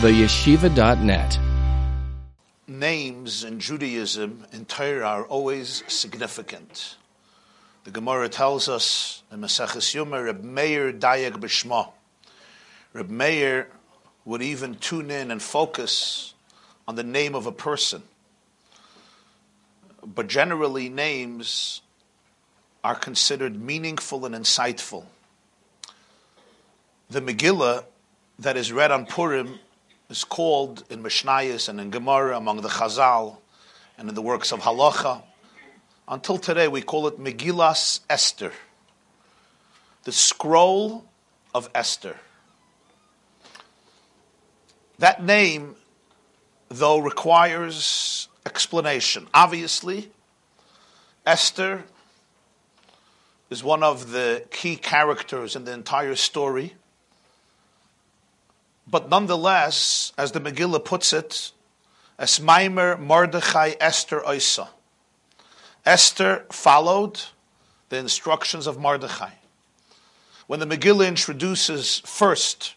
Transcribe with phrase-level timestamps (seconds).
[0.00, 1.38] theyeshiva.net.
[2.68, 6.96] Names in Judaism in Torah are always significant.
[7.84, 11.92] The Gemara tells us in Maseches Yoma, Reb Meir Dayek B'Shma.
[12.92, 13.70] Reb Meir
[14.26, 16.34] would even tune in and focus
[16.86, 18.02] on the name of a person.
[20.04, 21.80] But generally, names
[22.84, 25.06] are considered meaningful and insightful.
[27.08, 27.84] The Megillah
[28.38, 29.58] that is read on Purim
[30.08, 33.38] is called in Mishnayos and in Gemara among the Chazal
[33.98, 35.22] and in the works of Halacha.
[36.08, 38.52] Until today, we call it Megillas Esther,
[40.04, 41.04] the scroll
[41.54, 42.16] of Esther.
[44.98, 45.74] That name,
[46.68, 49.26] though, requires explanation.
[49.34, 50.10] Obviously,
[51.26, 51.82] Esther
[53.50, 56.74] is one of the key characters in the entire story.
[58.86, 61.52] But nonetheless, as the Megillah puts it,
[62.18, 64.68] Esmaimer Mordechai Esther Isa.
[65.84, 67.20] Esther followed
[67.88, 69.30] the instructions of Mordechai.
[70.46, 72.74] When the Megillah introduces first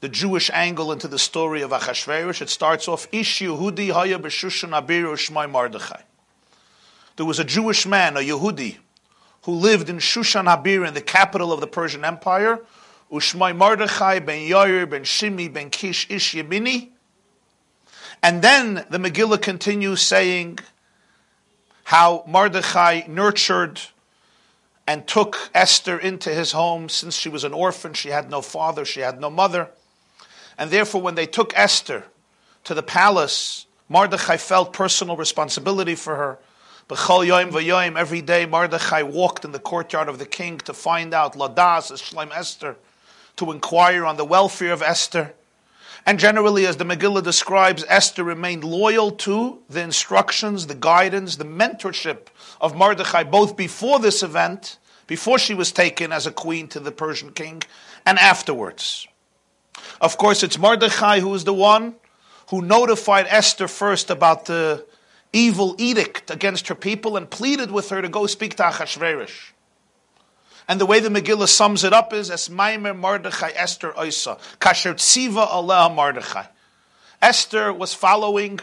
[0.00, 4.70] the Jewish angle into the story of Achashverosh, it starts off Ish Yehudi Haya B'Shushan
[4.70, 6.02] Abiru Shmai Mordechai.
[7.16, 8.78] There was a Jewish man, a Yehudi,
[9.42, 12.60] who lived in Shushan Habir, in the capital of the Persian Empire,
[13.12, 16.88] Ushmai Mordechai ben Yair ben Shimi ben Kish Ish Yemini.
[18.22, 20.60] And then the Megillah continues saying
[21.84, 23.80] how Mordechai nurtured
[24.86, 27.92] and took Esther into his home since she was an orphan.
[27.92, 29.68] She had no father, she had no mother.
[30.56, 32.04] And therefore, when they took Esther
[32.64, 36.38] to the palace, Mordechai felt personal responsibility for her.
[36.88, 41.92] B'chol every day Mordechai walked in the courtyard of the king to find out Ladas,
[41.92, 42.76] Shleim Esther,
[43.36, 45.34] to inquire on the welfare of Esther.
[46.04, 51.44] And generally, as the Megillah describes, Esther remained loyal to the instructions, the guidance, the
[51.44, 52.26] mentorship
[52.60, 56.90] of Mordechai, both before this event, before she was taken as a queen to the
[56.90, 57.62] Persian king,
[58.04, 59.06] and afterwards.
[60.00, 61.94] Of course, it's Mordechai who is the one
[62.50, 64.84] who notified Esther first about the
[65.32, 69.51] evil edict against her people and pleaded with her to go speak to Achashverosh.
[70.72, 74.38] And the way the Megillah sums it up is as Maimer Mordechai Esther Oisa.
[74.58, 76.46] Kasher Tziva Allah Mordechai.
[77.20, 78.58] Esther was following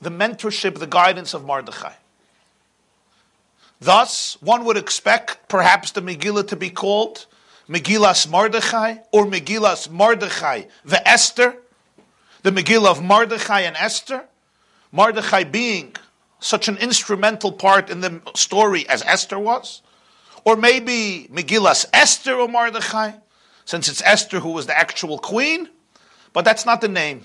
[0.00, 1.94] the mentorship, the guidance of Mordechai.
[3.80, 7.26] Thus, one would expect perhaps the Megillah to be called
[7.68, 11.56] Megillas Mordechai or Megillas Mordechai the Esther,
[12.44, 14.26] the Megillah of Mordechai and Esther.
[14.92, 15.96] Mordechai being
[16.38, 19.82] such an instrumental part in the story as Esther was.
[20.48, 23.12] Or maybe Megillas Esther or Mordechai,
[23.66, 25.68] since it's Esther who was the actual queen,
[26.32, 27.24] but that's not the name.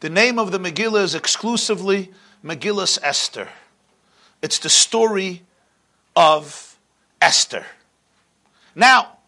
[0.00, 2.10] The name of the Megillah is exclusively
[2.44, 3.48] Megillas Esther.
[4.42, 5.42] It's the story
[6.16, 6.76] of
[7.20, 7.64] Esther.
[8.74, 9.18] Now,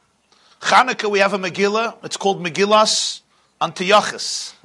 [0.63, 2.05] Hanukkah, we have a Megillah.
[2.05, 3.21] It's called Megillas
[3.63, 4.57] Antiochus.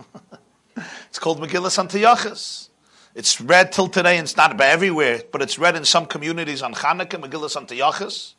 [1.08, 2.72] it's called Megillas Antiochus.
[3.14, 6.74] It's read till today, and it's not everywhere, but it's read in some communities on
[6.74, 8.34] Hanukkah, Megillas Antiochus.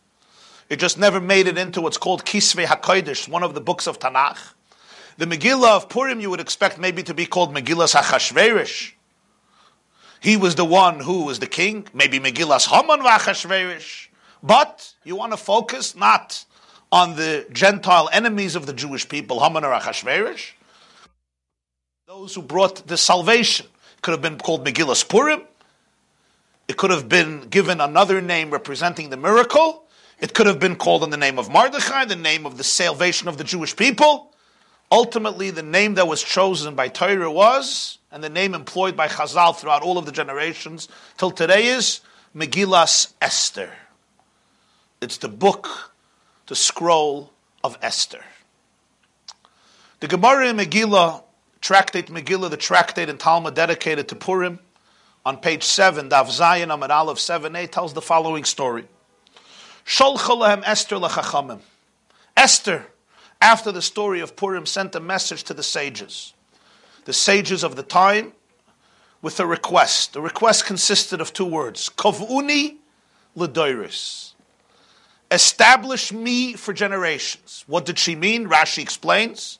[0.70, 3.98] It just never made it into what's called Kisvei HaKodesh, one of the books of
[3.98, 4.38] Tanakh.
[5.19, 8.92] The Megillah of Purim you would expect maybe to be called Megillas HaChashverish.
[10.20, 14.06] He was the one who was the king, maybe Megillas Haman VaChashverish.
[14.42, 16.44] But you want to focus not
[16.92, 20.53] on the Gentile enemies of the Jewish people, Haman or Achashverosh,
[22.06, 23.66] those who brought the salvation.
[24.03, 25.42] Could have been called Megillas Purim.
[26.69, 29.84] It could have been given another name representing the miracle.
[30.20, 33.26] It could have been called in the name of Mordechai, the name of the salvation
[33.26, 34.34] of the Jewish people.
[34.92, 39.56] Ultimately, the name that was chosen by Torah was, and the name employed by Chazal
[39.56, 42.00] throughout all of the generations till today is
[42.36, 43.70] Megillas Esther.
[45.00, 45.92] It's the book,
[46.48, 47.32] the scroll
[47.64, 48.25] of Esther.
[50.00, 51.22] The Gemara in Megillah,
[51.62, 54.59] tractate Megillah, the tractate in Talmud dedicated to Purim,
[55.24, 58.84] on page 7, Daf Zayin Amud Aleph 7a, tells the following story.
[59.84, 61.60] Sholchalahem Esther lachachamim.
[62.36, 62.86] Esther,
[63.41, 66.34] after the story of Purim, sent a message to the sages,
[67.04, 68.32] the sages of the time,
[69.22, 70.12] with a request.
[70.12, 72.77] The request consisted of two words: Kovuni
[73.36, 74.32] ledoiris.
[75.30, 77.65] Establish me for generations.
[77.66, 78.48] What did she mean?
[78.48, 79.59] Rashi explains.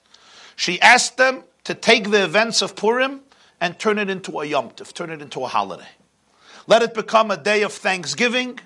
[0.56, 3.20] She asked them to take the events of Purim
[3.61, 5.88] and turn it into a Yom Tov, turn it into a holiday.
[6.67, 8.58] Let it become a day of thanksgiving,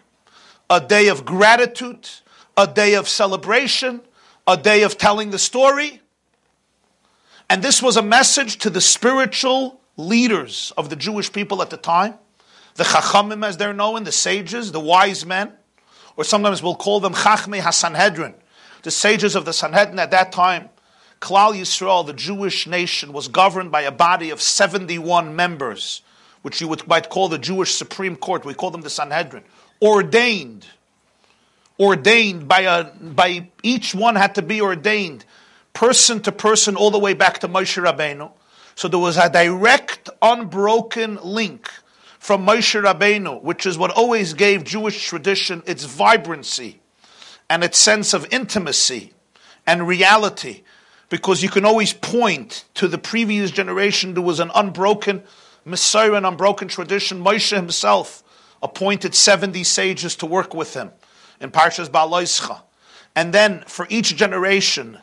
[0.70, 2.08] a day of gratitude,
[2.56, 4.00] a day of celebration,
[4.46, 6.00] a day of telling the story.
[7.48, 11.76] And this was a message to the spiritual leaders of the Jewish people at the
[11.76, 12.14] time,
[12.74, 15.52] the Chachamim as they're known, the sages, the wise men,
[16.16, 18.34] or sometimes we'll call them Chachmei HaSanhedrin,
[18.82, 20.70] the sages of the Sanhedrin at that time.
[21.20, 26.02] Klal Yisrael, the Jewish nation, was governed by a body of 71 members,
[26.42, 28.44] which you would, might call the Jewish Supreme Court.
[28.44, 29.42] We call them the Sanhedrin.
[29.84, 30.66] Ordained.
[31.78, 35.26] Ordained by a, by each one had to be ordained,
[35.74, 38.32] person to person, all the way back to Moshe Rabbeinu.
[38.76, 41.70] So there was a direct, unbroken link
[42.18, 46.80] from Moshe Rabbeinu, which is what always gave Jewish tradition its vibrancy
[47.50, 49.12] and its sense of intimacy
[49.66, 50.62] and reality
[51.10, 54.14] because you can always point to the previous generation.
[54.14, 55.22] There was an unbroken
[55.66, 57.22] Mesorah, an unbroken tradition.
[57.22, 58.23] Moshe himself
[58.64, 60.90] appointed 70 sages to work with him
[61.38, 62.62] in Parshas Ba'aloischa.
[63.14, 64.98] And then for each generation,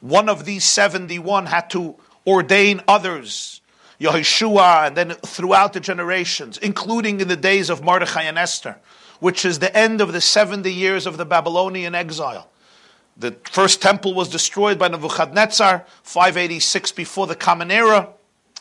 [0.00, 1.94] one of these 71 had to
[2.26, 3.60] ordain others,
[4.00, 8.76] Yehoshua, and then throughout the generations, including in the days of Mordechai and Esther,
[9.20, 12.50] which is the end of the 70 years of the Babylonian exile.
[13.16, 18.10] The first temple was destroyed by Nebuchadnezzar, 586 before the Common Era,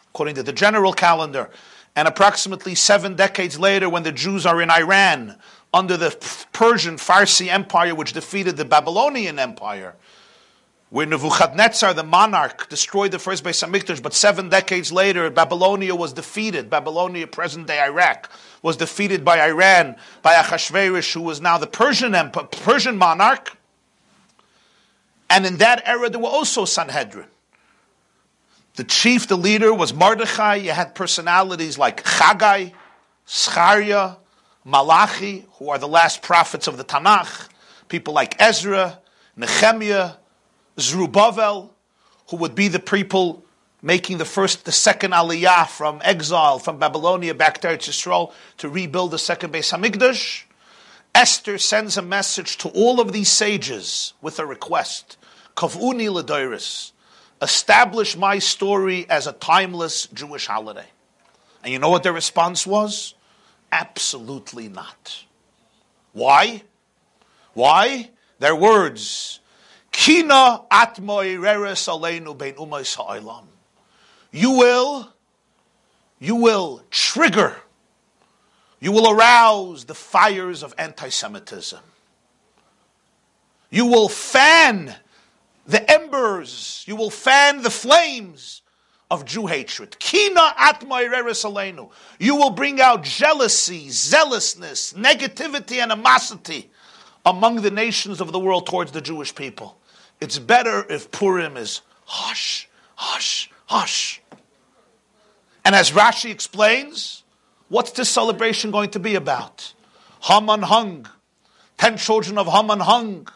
[0.10, 1.50] according to the general calendar.
[1.98, 5.36] And approximately seven decades later, when the Jews are in Iran,
[5.74, 6.16] under the
[6.54, 9.96] Persian Farsi Empire, which defeated the Babylonian Empire,
[10.92, 16.14] where Nebuchadnezzar, the monarch, destroyed the first Beis Hamikdash, but seven decades later, Babylonia was
[16.14, 16.70] defeated.
[16.70, 18.30] Babylonia, present-day Iraq,
[18.62, 23.58] was defeated by Iran, by Achashverosh, who was now the Persian, Empire, Persian monarch.
[25.32, 27.26] And in that era, there were also Sanhedrin.
[28.78, 30.56] The chief, the leader, was Mordechai.
[30.58, 32.74] You had personalities like Chagai,
[33.28, 34.18] Zecharia,
[34.64, 37.50] Malachi, who are the last prophets of the Tanakh.
[37.90, 39.00] People like Ezra,
[39.36, 40.12] Nehemiah,
[40.80, 41.74] Zerubbabel,
[42.30, 43.44] who would be the people
[43.82, 49.10] making the first, the second aliyah from exile from Babylonia back to Israel to rebuild
[49.10, 50.44] the second Beis Hamikdash.
[51.16, 55.18] Esther sends a message to all of these sages with a request.
[55.56, 56.92] Kavuni Ladairis,
[57.42, 60.86] establish my story as a timeless Jewish holiday.
[61.64, 63.14] And you know what their response was?
[63.72, 65.26] Absolutely not.
[66.14, 66.64] Why?
[67.54, 68.10] Why?
[68.40, 69.40] Their words.
[69.92, 73.46] Kina atmoi reres aleinu bein umais ha'olam.
[74.32, 75.14] You will,
[76.20, 77.56] you will trigger
[78.80, 81.80] you will arouse the fires of anti Semitism.
[83.70, 84.96] You will fan
[85.68, 88.62] the embers, you will fan the flames
[89.12, 89.98] of Jew hatred.
[90.00, 91.02] Kina atma
[92.20, 96.72] You will bring out jealousy, zealousness, negativity, animosity
[97.26, 99.78] among the nations of the world towards the Jewish people.
[100.20, 104.22] It's better if Purim is hush, hush, hush.
[105.64, 107.24] And as Rashi explains,
[107.70, 109.74] What's this celebration going to be about?
[110.22, 111.08] Haman hung.
[111.78, 113.28] Ten children of Haman hung.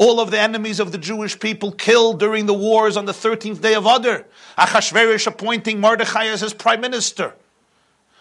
[0.00, 3.60] All of the enemies of the Jewish people killed during the wars on the 13th
[3.60, 4.24] day of Adar.
[4.56, 7.34] Achashverosh appointing Mordechai as his prime minister.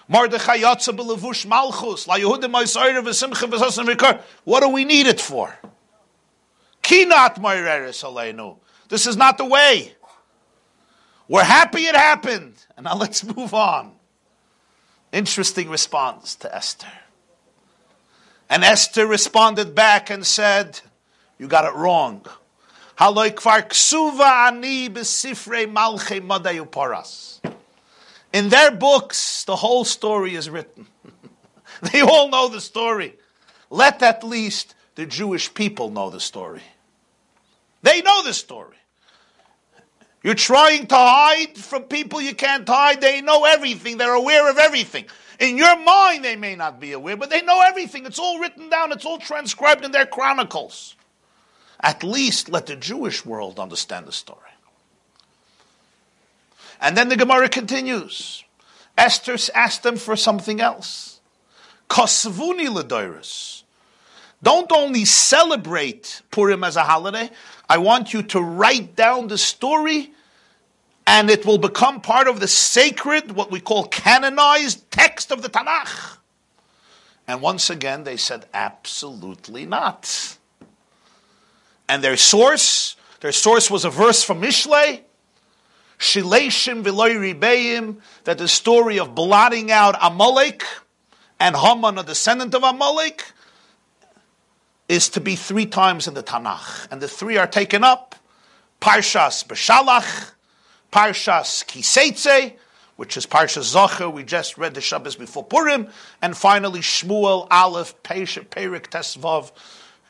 [0.10, 2.06] Mordechai malchus.
[4.44, 5.58] What do we need it for?
[6.84, 8.58] Kinat.
[8.90, 9.94] This is not the way.
[11.30, 12.56] We're happy it happened.
[12.76, 13.94] And now let's move on.
[15.14, 16.92] Interesting response to Esther.
[18.50, 20.82] And Esther responded back and said,
[21.40, 22.24] You got it wrong.
[28.34, 30.86] In their books, the whole story is written.
[31.92, 33.16] they all know the story.
[33.70, 36.62] Let at least the Jewish people know the story.
[37.82, 38.76] They know the story.
[40.22, 43.00] You're trying to hide from people you can't hide.
[43.00, 43.98] They know everything.
[43.98, 45.06] They're aware of everything.
[45.40, 48.06] In your mind, they may not be aware, but they know everything.
[48.06, 48.92] It's all written down.
[48.92, 50.98] It's all transcribed in their chronicles.
[51.82, 54.40] At least let the Jewish world understand the story.
[56.82, 58.44] And then the Gemara continues.
[58.98, 61.20] Esther asked them for something else.
[61.90, 63.64] Kosvuni ledoiris.
[64.42, 67.30] Don't only celebrate Purim as a holiday,
[67.68, 70.12] I want you to write down the story
[71.06, 75.50] and it will become part of the sacred, what we call canonized text of the
[75.50, 76.18] Tanakh.
[77.28, 80.38] And once again, they said, absolutely not.
[81.90, 85.02] And their source, their source was a verse from Mishlei,
[85.98, 90.64] Shileshim V'loy Ribeim, that the story of blotting out Amalek
[91.40, 93.26] and Haman, a descendant of Amalek,
[94.88, 96.88] is to be three times in the Tanakh.
[96.92, 98.16] And the three are taken up
[98.80, 100.32] Parshas Beshalach,
[100.92, 102.54] Parshas Kiseitze,
[102.98, 104.14] which is Parshas Zocher.
[104.14, 105.88] We just read the Shabbos before Purim,
[106.22, 109.52] and finally Shmuel Aleph Perik Tesvav.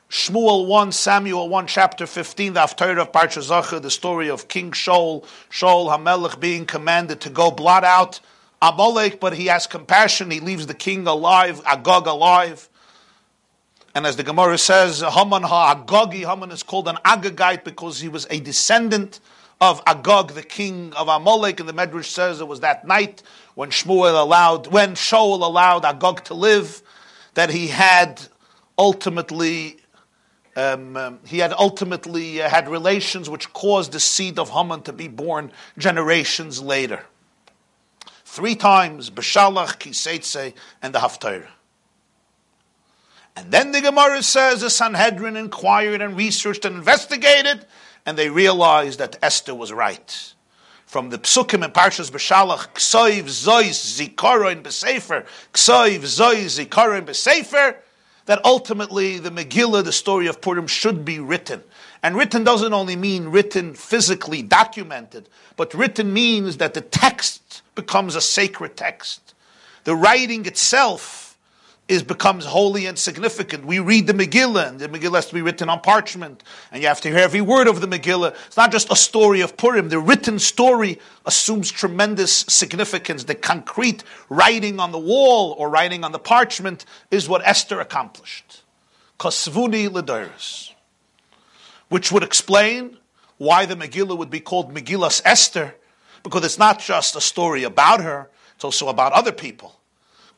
[0.09, 4.71] Shmuel 1, Samuel 1, chapter 15, the Haftarah of Parshas Zocher, the story of King
[4.71, 8.19] Shaul, Shaul HaMelech being commanded to go blot out
[8.59, 10.31] Amalek, but he has compassion.
[10.31, 12.67] He leaves the king alive, Agag alive.
[13.93, 18.25] And as the Gemara says, Haman ha-Agagi, Haman is called an Agagite because he was
[18.31, 19.19] a descendant
[19.61, 21.59] of Agag, the king of Amalek.
[21.59, 23.21] And the Medrash says it was that night
[23.53, 26.81] when Shmuel allowed, when Shaul allowed Agag to live,
[27.35, 28.23] that he had
[28.75, 29.77] ultimately
[30.59, 34.93] um, um, he had ultimately uh, had relations which caused the seed of Haman to
[34.93, 37.03] be born generations later.
[38.25, 41.47] Three times, Beshalach, Kiseitse, and the Haftarah.
[43.35, 47.65] And then the Gemara says the Sanhedrin inquired and researched and investigated,
[48.05, 50.33] and they realized that Esther was right.
[50.85, 57.75] From the Psukim and Parshas Beshalach, Ksoiv Zois Zikaron Besefer, Ksoiv Zois Zikaron Besefer,
[58.29, 61.63] that ultimately the Megillah, the story of Purim, should be written.
[62.03, 68.15] And written doesn't only mean written physically, documented, but written means that the text becomes
[68.15, 69.33] a sacred text.
[69.83, 71.28] The writing itself
[71.89, 73.65] is becomes holy and significant.
[73.65, 76.87] We read the Megillah, and the Megillah has to be written on parchment, and you
[76.87, 78.35] have to hear every word of the Megillah.
[78.45, 79.89] It's not just a story of Purim.
[79.89, 83.23] The written story assumes tremendous significance.
[83.23, 88.61] The concrete writing on the wall or writing on the parchment is what Esther accomplished.
[89.19, 90.71] Kosvuni Ledoris.
[91.89, 92.97] Which would explain
[93.39, 95.75] why the Megillah would be called Megillas Esther,
[96.21, 99.78] because it's not just a story about her, it's also about other people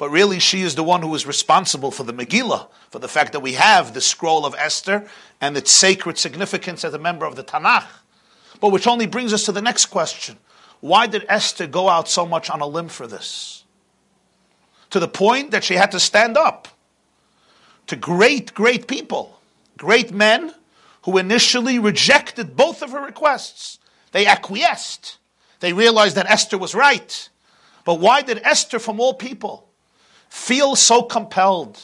[0.01, 3.33] but really she is the one who is responsible for the Megillah, for the fact
[3.33, 5.07] that we have the scroll of Esther
[5.39, 7.85] and its sacred significance as a member of the Tanakh.
[8.59, 10.37] But which only brings us to the next question.
[10.79, 13.63] Why did Esther go out so much on a limb for this?
[14.89, 16.67] To the point that she had to stand up
[17.85, 19.39] to great, great people,
[19.77, 20.51] great men
[21.03, 23.77] who initially rejected both of her requests.
[24.13, 25.19] They acquiesced.
[25.59, 27.29] They realized that Esther was right.
[27.85, 29.67] But why did Esther, from all people,
[30.31, 31.77] feel so compelled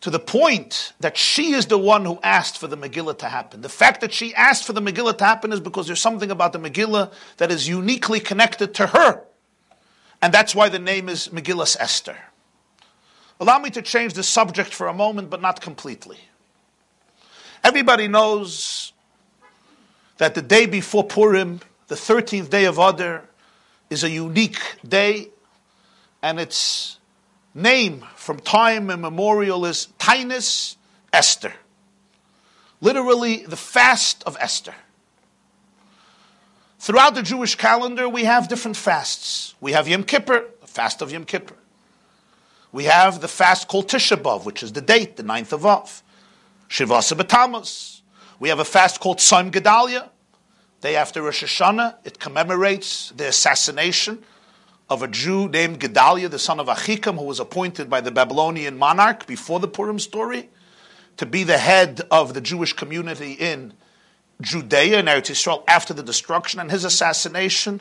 [0.00, 3.60] to the point that she is the one who asked for the Megillah to happen.
[3.60, 6.52] The fact that she asked for the Megillah to happen is because there's something about
[6.52, 9.22] the Megillah that is uniquely connected to her.
[10.20, 12.16] And that's why the name is Megillas Esther.
[13.40, 16.18] Allow me to change the subject for a moment, but not completely.
[17.62, 18.92] Everybody knows
[20.16, 23.22] that the day before Purim, the 13th day of Adar,
[23.88, 25.28] is a unique day
[26.22, 26.98] and its
[27.54, 30.76] name from time immemorial is Tainus
[31.12, 31.52] Esther.
[32.80, 34.74] Literally, the fast of Esther.
[36.78, 39.54] Throughout the Jewish calendar, we have different fasts.
[39.60, 41.56] We have Yom Kippur, the fast of Yom Kippur.
[42.70, 46.02] We have the fast called Tisha B'Av, which is the date, the ninth of Av.
[46.68, 48.02] Shivasa B'Tammuz.
[48.38, 50.10] We have a fast called Tzom Gedalia,
[50.80, 51.96] day after Rosh Hashanah.
[52.04, 54.22] It commemorates the assassination
[54.90, 58.78] of a Jew named Gedaliah, the son of Achikam, who was appointed by the Babylonian
[58.78, 60.48] monarch before the Purim story
[61.18, 63.74] to be the head of the Jewish community in
[64.40, 67.80] Judea and Eretz Yisrael after the destruction, and his assassination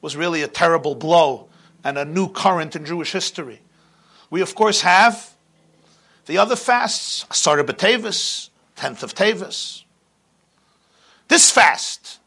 [0.00, 1.48] was really a terrible blow
[1.84, 3.60] and a new current in Jewish history.
[4.30, 5.34] We, of course, have
[6.26, 9.84] the other fasts, Asara B'Tevis, 10th of Tevis.
[11.28, 12.20] This fast,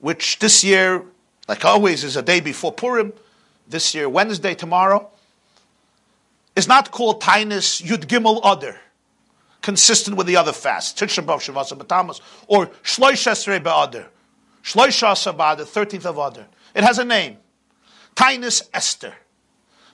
[0.00, 1.02] which this year,
[1.48, 3.12] like always, is a day before Purim,
[3.68, 5.10] this year, Wednesday, tomorrow,
[6.56, 8.80] is not called Tainus Yud Gimel Adar,
[9.62, 13.62] consistent with the other fasts, Tisha B'Av Shavasa B'Tamas, or Shloisha Esrei
[14.62, 16.46] Shloisha B'Adar, 13th of Adar.
[16.74, 17.38] It has a name,
[18.16, 19.14] Tainus Esther,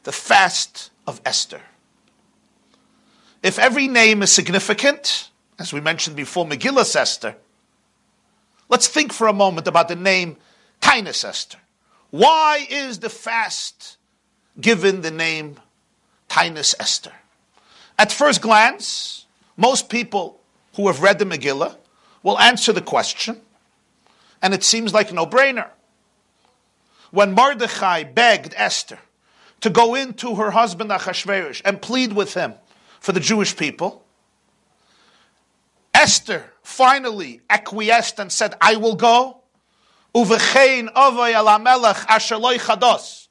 [0.04, 1.60] the fast of Esther.
[3.42, 5.28] If every name is significant,
[5.58, 7.36] as we mentioned before, Megillah Esther,
[8.68, 10.36] let's think for a moment about the name
[10.80, 11.58] Tainus Esther.
[12.14, 13.96] Why is the fast
[14.60, 15.58] given the name
[16.28, 17.10] Tainus Esther?
[17.98, 20.38] At first glance, most people
[20.76, 21.76] who have read the Megillah
[22.22, 23.40] will answer the question,
[24.40, 25.70] and it seems like no brainer.
[27.10, 29.00] When Mordechai begged Esther
[29.60, 32.54] to go into her husband Achashverosh and plead with him
[33.00, 34.04] for the Jewish people,
[35.92, 39.40] Esther finally acquiesced and said, I will go
[40.14, 43.28] Uvechein avay ala melech asher chados.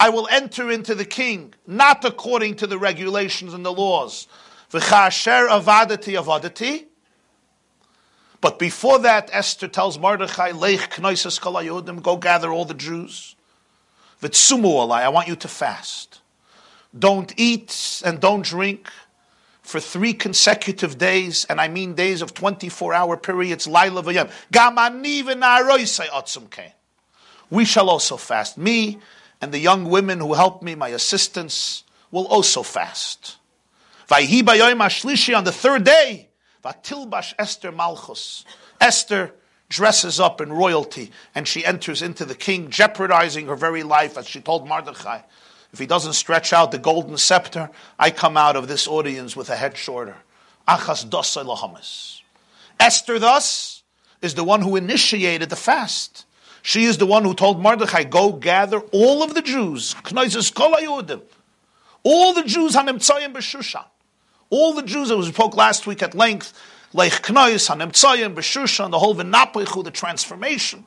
[0.00, 4.26] I will enter into the king, not according to the regulations and the laws.
[4.72, 6.86] V'chasher avadati avadati.
[8.40, 13.36] But before that, Esther tells Mordechai, Leich knoises kol go gather all the Jews.
[14.22, 16.20] Vitsumu alai, I want you to fast.
[16.98, 18.88] Don't eat and don't drink
[19.70, 24.02] for three consecutive days, and I mean days of 24 hour periods, Laila
[26.10, 26.72] otzum kain.
[27.50, 28.58] We shall also fast.
[28.58, 28.98] Me
[29.40, 33.36] and the young women who help me, my assistants, will also fast.
[34.08, 36.28] Vayhi on the third day,
[36.64, 38.44] vatilbash Esther malchus.
[38.80, 39.32] Esther
[39.68, 44.26] dresses up in royalty and she enters into the king, jeopardizing her very life, as
[44.26, 45.20] she told Mordechai.
[45.72, 49.50] If he doesn't stretch out the golden scepter, I come out of this audience with
[49.50, 50.16] a head shorter.
[50.66, 52.20] Achas lahamis.
[52.78, 53.82] Esther, thus,
[54.22, 56.26] is the one who initiated the fast.
[56.62, 59.94] She is the one who told Mordechai, go gather all of the Jews,
[62.02, 63.84] all the Jews hanimtzayim b'shushan,
[64.50, 66.52] all the Jews that we spoke last week at length,
[66.92, 70.84] leich knois hanimtzayim b'shushan, the whole v'napichu, the transformation.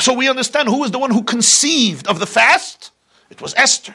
[0.00, 2.90] So we understand who was the one who conceived of the fast.
[3.30, 3.94] It was Esther.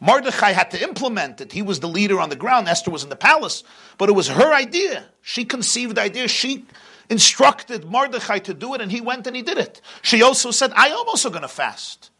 [0.00, 1.52] Mordechai had to implement it.
[1.52, 2.68] He was the leader on the ground.
[2.68, 3.64] Esther was in the palace.
[3.98, 5.06] But it was her idea.
[5.22, 6.28] She conceived the idea.
[6.28, 6.66] She
[7.08, 9.80] instructed Mordechai to do it, and he went and he did it.
[10.02, 12.10] She also said, I am also going to fast.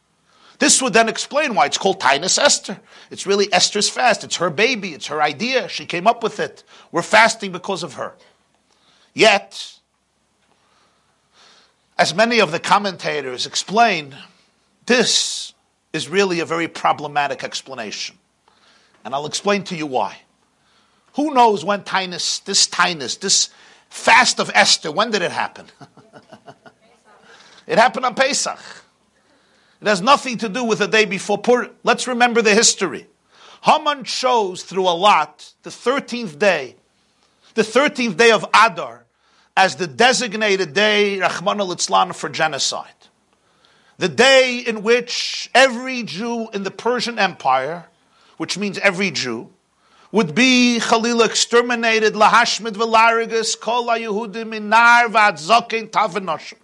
[0.59, 2.81] This would then explain why it's called Tainus Esther.
[3.11, 4.25] It's really Esther's fast.
[4.25, 4.95] It's her baby.
[4.95, 5.69] It's her idea.
[5.69, 6.65] She came up with it.
[6.93, 8.15] We're fasting because of her.
[9.13, 9.79] Yet,
[11.99, 14.17] as many of the commentators explain,
[14.87, 15.46] this
[15.93, 18.17] is really a very problematic explanation.
[19.05, 20.19] And I'll explain to you why.
[21.15, 22.67] Who knows when Tainus, this
[23.17, 23.51] this
[23.89, 25.67] fast of Esther, when did it happen?
[27.67, 28.59] it happened on Pesach.
[29.81, 31.71] It has nothing to do with the day before Purim.
[31.85, 33.07] Let's remember the history.
[33.63, 36.77] Haman chose through a lot the 13th day,
[37.55, 39.05] the 13th day of Adar,
[39.57, 43.06] as the designated day, Rahman al for genocide
[43.99, 47.87] the day in which every Jew in the Persian Empire,
[48.37, 49.51] which means every Jew,
[50.13, 56.59] would be Khalil exterminated, lahashmid velarigus, kol Yehudim inar v'adzokin tavenoshim.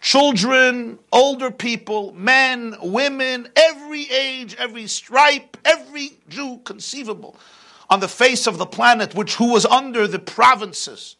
[0.00, 7.36] Children, older people, men, women, every age, every stripe, every Jew conceivable
[7.88, 11.16] on the face of the planet, which who was under the provinces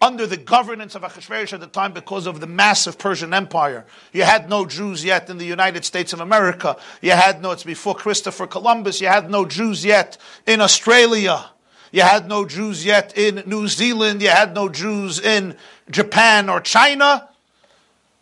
[0.00, 3.84] under the governance of Achashverosh at the time because of the massive Persian Empire.
[4.12, 6.76] You had no Jews yet in the United States of America.
[7.02, 11.50] You had no, it's before Christopher Columbus, you had no Jews yet in Australia.
[11.90, 14.20] You had no Jews yet in New Zealand.
[14.20, 15.56] You had no Jews in
[15.90, 17.28] Japan or China.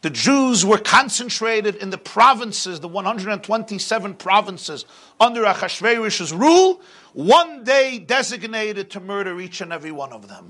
[0.02, 4.84] The Jews were concentrated in the provinces, the 127 provinces
[5.18, 6.80] under Achashverosh's rule,
[7.12, 10.48] one day designated to murder each and every one of them.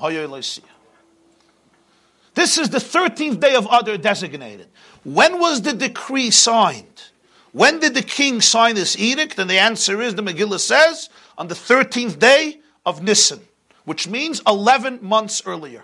[2.37, 4.69] This is the 13th day of Adar designated.
[5.05, 7.05] When was the decree signed?
[7.53, 9.39] When did the king sign this edict?
[9.39, 13.41] And the answer is the Megillah says on the 13th day of Nisan,
[13.87, 15.83] which means 11 months earlier.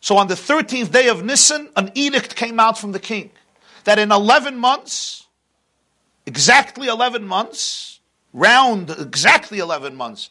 [0.00, 3.30] So on the 13th day of Nisan, an edict came out from the king
[3.84, 5.28] that in 11 months,
[6.26, 8.00] exactly 11 months,
[8.32, 10.28] round exactly 11 months,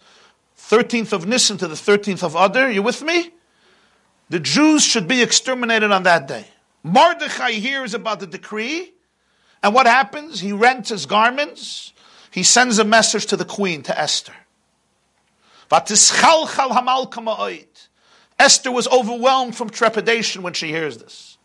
[0.57, 3.31] 13th of Nisan to the 13th of Adar, you with me?
[4.29, 6.45] The Jews should be exterminated on that day.
[6.83, 8.93] Mordechai hears about the decree,
[9.61, 10.39] and what happens?
[10.39, 11.93] He rents his garments,
[12.31, 14.33] he sends a message to the queen, to Esther.
[18.37, 21.37] Esther was overwhelmed from trepidation when she hears this.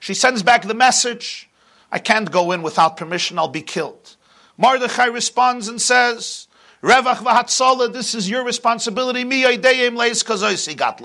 [0.00, 1.48] She sends back the message
[1.90, 4.16] I can't go in without permission, I'll be killed.
[4.56, 6.48] Mordechai responds and says,
[6.82, 9.24] Revach this is your responsibility.
[9.24, 11.00] Mi leis gat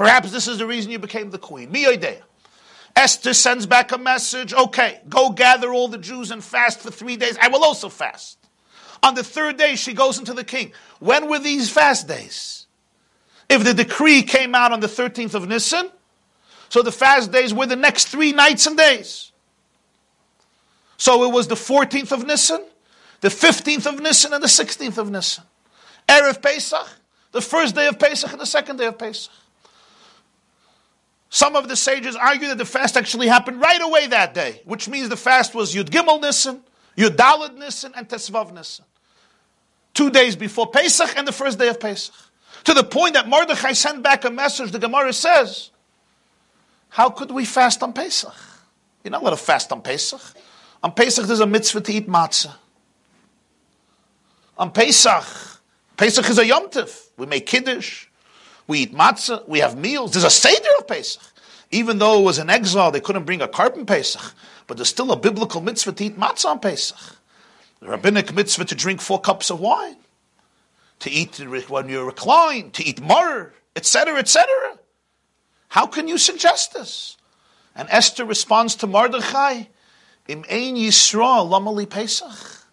[0.00, 1.70] Perhaps this is the reason you became the queen.
[1.70, 2.22] Mi idea.
[2.96, 4.54] Esther sends back a message.
[4.54, 7.36] Okay, go gather all the Jews and fast for three days.
[7.38, 8.38] I will also fast.
[9.02, 10.72] On the third day, she goes into the king.
[11.00, 12.66] When were these fast days?
[13.50, 15.90] If the decree came out on the 13th of Nisan,
[16.70, 19.32] so the fast days were the next three nights and days.
[20.96, 22.64] So it was the 14th of Nisan,
[23.20, 25.44] the 15th of Nisan, and the 16th of Nisan.
[26.08, 26.88] Erev Pesach,
[27.32, 29.30] the first day of Pesach and the second day of Pesach.
[31.30, 34.88] Some of the sages argue that the fast actually happened right away that day, which
[34.88, 36.60] means the fast was Yud Gimel Nissen,
[36.96, 38.84] Yud Dalad Nissen, and Tesvav Nissen.
[39.94, 42.14] Two days before Pesach and the first day of Pesach.
[42.64, 45.70] To the point that Mordechai sent back a message, the Gemara says,
[46.88, 48.34] How could we fast on Pesach?
[49.04, 50.20] You're not allowed to fast on Pesach.
[50.82, 52.54] On Pesach, there's a mitzvah to eat matzah.
[54.58, 55.60] On Pesach,
[55.96, 56.94] Pesach is a Yom Tiv.
[57.16, 58.06] We make Kiddush.
[58.70, 59.48] We eat matzah.
[59.48, 60.12] We have meals.
[60.12, 61.20] There's a seder of Pesach.
[61.72, 64.32] Even though it was in exile, they couldn't bring a korban Pesach.
[64.68, 66.96] But there's still a biblical mitzvah to eat matzah on Pesach.
[67.80, 69.96] The rabbinic mitzvah to drink four cups of wine.
[71.00, 72.70] To eat when you recline.
[72.70, 74.46] To eat mar, etc., etc.
[75.70, 77.16] How can you suggest this?
[77.74, 79.64] And Esther responds to Mordechai,
[80.28, 82.68] Im ein Yisrael lamali Pesach.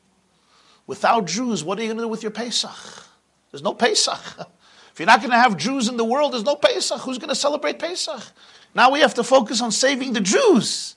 [0.86, 3.04] Without Jews, what are you going to do with your Pesach?
[3.50, 4.48] There's no Pesach.
[4.98, 7.02] If you're not going to have Jews in the world, there's no Pesach.
[7.02, 8.20] Who's going to celebrate Pesach?
[8.74, 10.96] Now we have to focus on saving the Jews.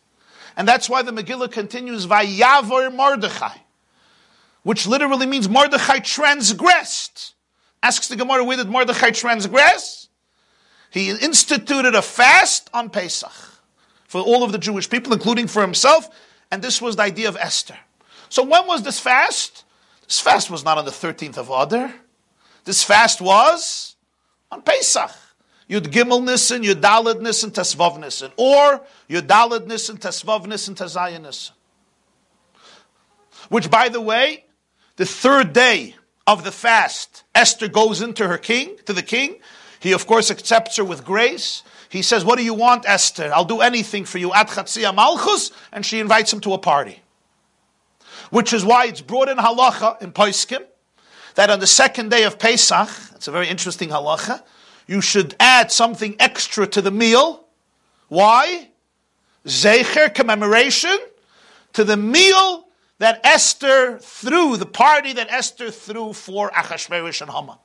[0.56, 3.58] And that's why the Megillah continues, Vayavor Mordechai,
[4.62, 7.34] which literally means Mordechai transgressed.
[7.82, 10.08] Asks the Gemara, where did Mordechai transgress?
[10.90, 13.60] He instituted a fast on Pesach
[14.06, 16.08] for all of the Jewish people, including for himself,
[16.50, 17.76] and this was the idea of Esther.
[18.30, 19.64] So when was this fast?
[20.06, 21.94] This fast was not on the 13th of Adar.
[22.64, 23.89] This fast was
[24.50, 25.10] on Pesach.
[25.68, 28.32] Yud Gimel Nissen, Yud Dalad Nissen, Tesvav Nissen.
[28.36, 31.54] Or Yud Dalad Nissen, Tesvav Nissen, Tezayin Nissen.
[33.48, 34.44] Which, by the way,
[34.96, 35.94] the third day
[36.26, 39.36] of the fast, Esther goes into her king, to the king.
[39.78, 41.62] He, of course, accepts her with grace.
[41.88, 43.32] He says, What do you want, Esther?
[43.32, 44.32] I'll do anything for you.
[44.32, 45.52] At Chatzia Malchus.
[45.72, 47.00] And she invites him to a party.
[48.30, 50.64] Which is why it's brought in halacha in Poiskim
[51.34, 52.88] that on the second day of Pesach,
[53.20, 54.42] it's a very interesting halacha,
[54.86, 57.44] you should add something extra to the meal.
[58.08, 58.70] Why?
[59.44, 60.96] Zecher, commemoration,
[61.74, 67.58] to the meal that Esther threw, the party that Esther threw for Achashverosh and Haman.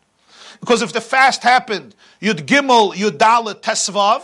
[0.59, 4.23] Because if the fast happened, Yud Gimel, Yud Dalet, Tesvav,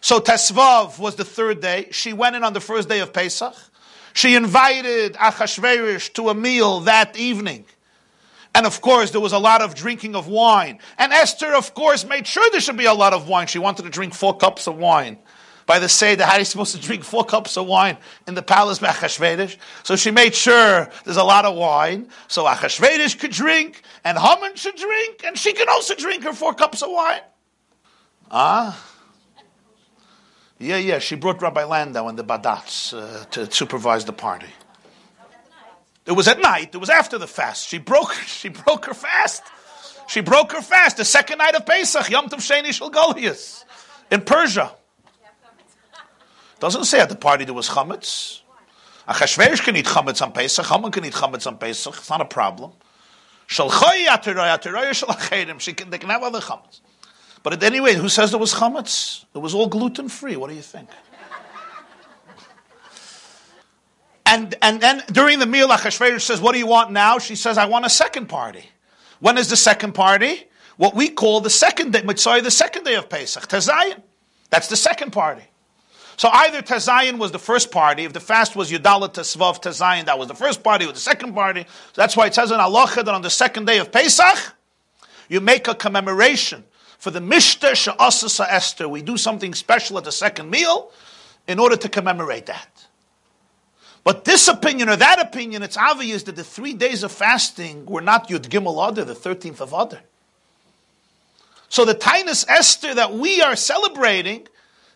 [0.00, 1.88] so Tesvav was the third day.
[1.90, 3.54] She went in on the first day of Pesach.
[4.14, 7.66] She invited Achashverosh to a meal that evening.
[8.56, 10.78] And of course, there was a lot of drinking of wine.
[10.96, 13.48] And Esther, of course, made sure there should be a lot of wine.
[13.48, 15.18] She wanted to drink four cups of wine.
[15.66, 18.40] By the Seder, how are you supposed to drink four cups of wine in the
[18.40, 19.58] palace of Achashverosh?
[19.82, 22.08] So she made sure there's a lot of wine.
[22.28, 26.54] So Achashverosh could drink, and Haman should drink, and she can also drink her four
[26.54, 27.20] cups of wine.
[28.30, 28.82] Ah?
[30.58, 34.48] Yeah, yeah, she brought Rabbi Landau and the Badats uh, to supervise the party.
[36.06, 36.74] It was at night.
[36.74, 37.68] It was after the fast.
[37.68, 38.14] She broke.
[38.26, 39.42] She broke her fast.
[40.08, 40.98] She broke her fast.
[40.98, 42.90] The second night of Pesach, Yom Tov Sheni Shel
[44.10, 44.72] in Persia.
[46.60, 48.42] Doesn't say at the party there was chametz.
[49.08, 50.64] Achashverosh can eat chametz on Pesach.
[50.66, 51.94] Haman can eat chametz on Pesach.
[51.96, 52.72] It's not a problem.
[53.48, 53.70] She can.
[55.90, 56.80] They can have other chametz.
[57.42, 59.24] But anyway, who says there was chametz?
[59.34, 60.36] It was all gluten free.
[60.36, 60.88] What do you think?
[64.26, 67.18] And, and then during the meal, Achashverosh says, What do you want now?
[67.18, 68.64] She says, I want a second party.
[69.20, 70.44] When is the second party?
[70.76, 74.02] What we call the second day, Mitzvah, the second day of Pesach, Tezayin.
[74.50, 75.44] That's the second party.
[76.18, 80.18] So either Tezayin was the first party, if the fast was Yudalat Tesvav Tezayin, that
[80.18, 81.62] was the first party, or the second party.
[81.62, 84.54] So that's why it says in Allah that on the second day of Pesach,
[85.28, 86.64] you make a commemoration
[86.98, 88.88] for the Mishta Sha'asasa Esther.
[88.88, 90.90] We do something special at the second meal
[91.46, 92.75] in order to commemorate that.
[94.06, 98.00] But this opinion or that opinion, it's obvious that the three days of fasting were
[98.00, 99.98] not Yud Gimel Adar, the 13th of Adar.
[101.68, 104.46] So the Tainus Esther that we are celebrating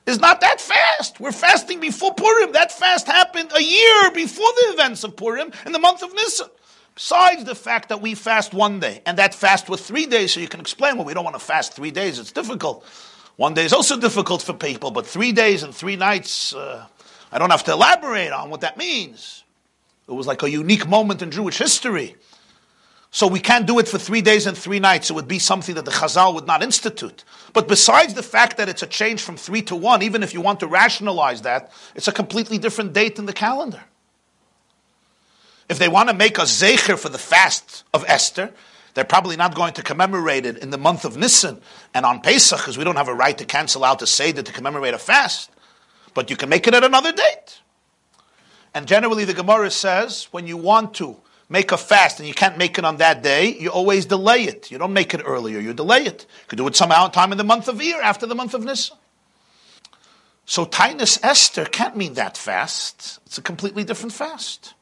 [0.06, 1.18] is not that fast.
[1.18, 2.52] We're fasting before Purim.
[2.52, 6.46] That fast happened a year before the events of Purim in the month of Nisan.
[6.94, 10.38] Besides the fact that we fast one day, and that fast was three days, so
[10.38, 12.86] you can explain, well, we don't want to fast three days, it's difficult.
[13.34, 16.86] One day is also difficult for people, but three days and three nights, uh,
[17.32, 19.44] I don't have to elaborate on what that means.
[20.08, 22.16] It was like a unique moment in Jewish history.
[23.12, 25.10] So we can't do it for three days and three nights.
[25.10, 27.24] It would be something that the Chazal would not institute.
[27.52, 30.40] But besides the fact that it's a change from three to one, even if you
[30.40, 33.82] want to rationalize that, it's a completely different date in the calendar.
[35.68, 38.52] If they want to make a zecher for the fast of Esther,
[38.94, 41.60] they're probably not going to commemorate it in the month of Nisan
[41.94, 44.52] and on Pesach, because we don't have a right to cancel out a Seder to
[44.52, 45.50] commemorate a fast
[46.14, 47.60] but you can make it at another date.
[48.74, 51.16] And generally, the Gemara says when you want to
[51.48, 54.70] make a fast and you can't make it on that day, you always delay it.
[54.70, 56.26] You don't make it earlier, you delay it.
[56.28, 58.64] You could do it somehow time in the month of Iyar, after the month of
[58.64, 58.96] Nisan.
[60.46, 63.20] So Tainus Esther can't mean that fast.
[63.26, 64.74] It's a completely different fast.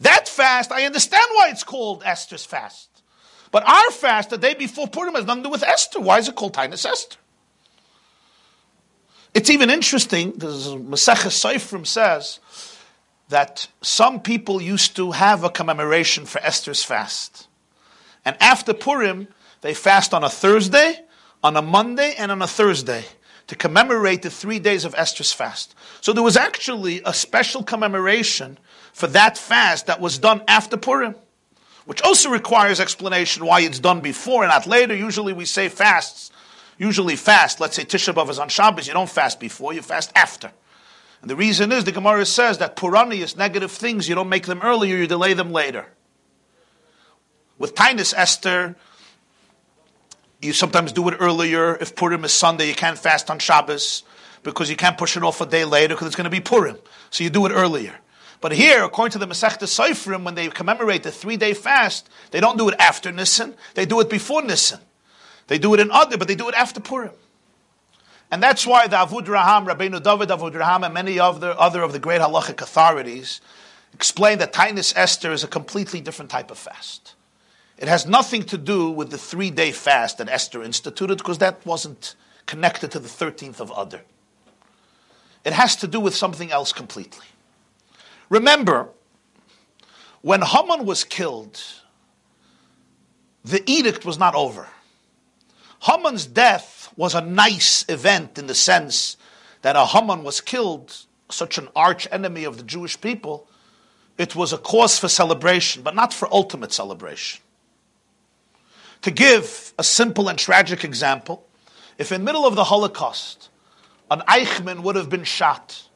[0.00, 2.88] That fast, I understand why it's called Esther's fast.
[3.50, 6.00] But our fast, the day before Purim, has nothing to do with Esther.
[6.00, 7.16] Why is it called Tainus Esther?
[9.36, 12.40] It's even interesting, because Masechah Seifrim says
[13.28, 17.46] that some people used to have a commemoration for Esther's fast.
[18.24, 19.28] And after Purim,
[19.60, 21.00] they fast on a Thursday,
[21.44, 23.04] on a Monday and on a Thursday
[23.48, 25.74] to commemorate the three days of Esther's fast.
[26.00, 28.56] So there was actually a special commemoration
[28.94, 31.14] for that fast that was done after Purim,
[31.84, 34.96] which also requires explanation why it's done before and not later.
[34.96, 36.30] Usually we say fasts,
[36.78, 37.60] usually fast.
[37.60, 40.52] Let's say Tisha B'Av is on Shabbos, you don't fast before, you fast after.
[41.22, 44.60] And the reason is the Gemara says that Puranius, negative things, you don't make them
[44.62, 45.86] earlier, you delay them later.
[47.58, 48.76] With Tinus Esther,
[50.42, 51.74] you sometimes do it earlier.
[51.76, 54.02] If Purim is Sunday, you can't fast on Shabbos
[54.42, 56.76] because you can't push it off a day later because it's going to be Purim.
[57.10, 57.98] So you do it earlier.
[58.40, 62.58] But here, according to the Masechta Seifrim, when they commemorate the three-day fast, they don't
[62.58, 64.80] do it after Nisan; they do it before Nisan.
[65.46, 67.12] They do it in other, but they do it after Purim.
[68.30, 71.98] And that's why the Avudraham, Rabbeinu David Avudraham, and many of the other of the
[71.98, 73.40] great halachic authorities
[73.94, 77.14] explain that Tainus Esther is a completely different type of fast.
[77.78, 81.64] It has nothing to do with the three day fast that Esther instituted because that
[81.64, 84.02] wasn't connected to the 13th of Adar.
[85.44, 87.26] It has to do with something else completely.
[88.28, 88.88] Remember,
[90.22, 91.62] when Haman was killed,
[93.44, 94.68] the edict was not over.
[95.80, 99.16] Haman's death was a nice event in the sense
[99.62, 100.96] that a Haman was killed,
[101.30, 103.48] such an arch enemy of the Jewish people.
[104.18, 107.42] It was a cause for celebration, but not for ultimate celebration.
[109.02, 111.46] To give a simple and tragic example,
[111.98, 113.50] if in middle of the Holocaust,
[114.10, 115.88] an Eichmann would have been shot,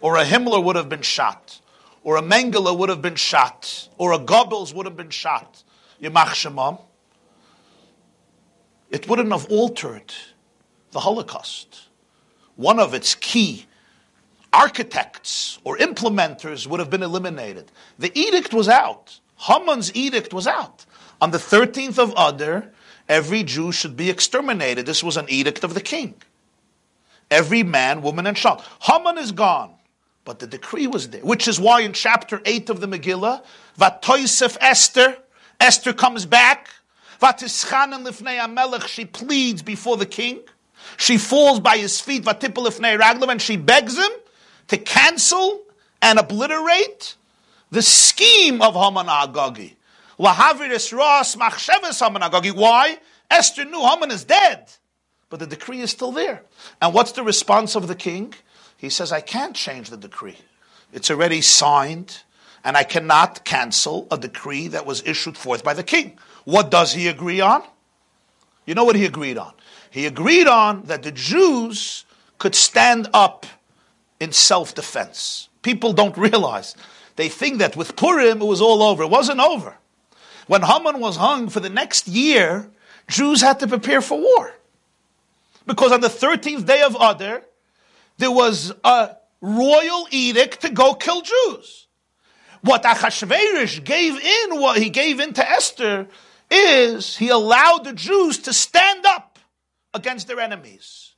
[0.00, 1.60] or a Himmler would have been shot,
[2.02, 5.62] or a Mengele would have been shot, or a Goebbels would have been shot,
[6.00, 6.80] Yemach Shemam,
[8.92, 10.14] it wouldn't have altered
[10.92, 11.88] the Holocaust.
[12.56, 13.66] One of its key
[14.52, 17.72] architects or implementers would have been eliminated.
[17.98, 19.18] The edict was out.
[19.36, 20.84] Haman's edict was out.
[21.20, 22.70] On the 13th of Adar,
[23.08, 24.84] every Jew should be exterminated.
[24.84, 26.14] This was an edict of the king.
[27.30, 28.62] Every man, woman, and child.
[28.80, 29.74] Haman is gone.
[30.24, 33.42] But the decree was there, which is why in chapter 8 of the Megillah,
[33.78, 35.16] Vatoisef Esther,
[35.58, 36.68] Esther comes back,
[37.22, 40.40] Vatischanan lifnei amelech, she pleads before the king.
[40.96, 44.10] She falls by his feet, Vatipel lifnei raglav, and she begs him
[44.66, 45.62] to cancel
[46.02, 47.14] and obliterate
[47.70, 49.76] the scheme of Haman Agagi.
[50.18, 52.52] Machsheves Haman Agagi.
[52.52, 52.98] Why?
[53.30, 54.72] Esther knew Haman is dead,
[55.30, 56.42] but the decree is still there.
[56.82, 58.34] And what's the response of the king?
[58.76, 60.38] He says, I can't change the decree.
[60.92, 62.18] It's already signed,
[62.64, 66.18] and I cannot cancel a decree that was issued forth by the king.
[66.44, 67.62] What does he agree on?
[68.66, 69.52] You know what he agreed on?
[69.90, 72.04] He agreed on that the Jews
[72.38, 73.46] could stand up
[74.20, 75.48] in self defense.
[75.62, 76.74] People don't realize.
[77.16, 79.02] They think that with Purim it was all over.
[79.02, 79.76] It wasn't over.
[80.46, 82.68] When Haman was hung for the next year,
[83.08, 84.54] Jews had to prepare for war.
[85.66, 87.42] Because on the 13th day of Adar,
[88.18, 91.86] there was a royal edict to go kill Jews.
[92.62, 96.06] What Achashverosh gave in, what he gave in to Esther,
[96.52, 99.38] is he allowed the Jews to stand up
[99.94, 101.14] against their enemies.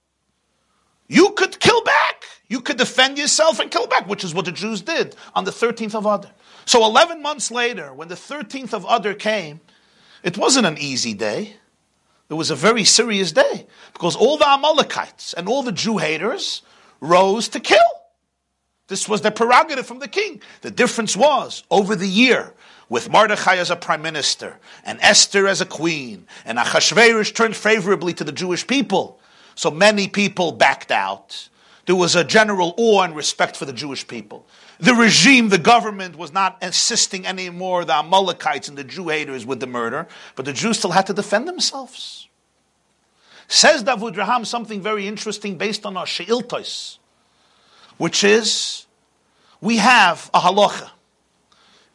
[1.09, 2.25] You could kill back.
[2.49, 5.51] You could defend yourself and kill back, which is what the Jews did on the
[5.51, 6.31] 13th of Adar.
[6.67, 9.61] So 11 months later, when the 13th of Adar came,
[10.23, 11.57] it wasn't an easy day.
[12.31, 16.63] It was a very serious day because all the Amalekites and all the Jew haters
[17.01, 17.79] rose to kill.
[18.89, 20.41] This was their prerogative from the king.
[20.63, 22.53] The difference was over the year,
[22.89, 28.13] with Mordechai as a prime minister, and Esther as a queen, and Achashverosh turned favorably
[28.15, 29.21] to the Jewish people.
[29.55, 31.49] So many people backed out.
[31.87, 34.47] There was a general awe and respect for the Jewish people.
[34.81, 39.61] The regime, the government, was not assisting anymore the Amalekites and the Jew haters with
[39.61, 42.29] the murder, but the Jews still had to defend themselves.
[43.47, 46.99] Says Davud Raham something very interesting based on our Sheiltos,
[47.99, 48.87] which is
[49.61, 50.91] we have a halacha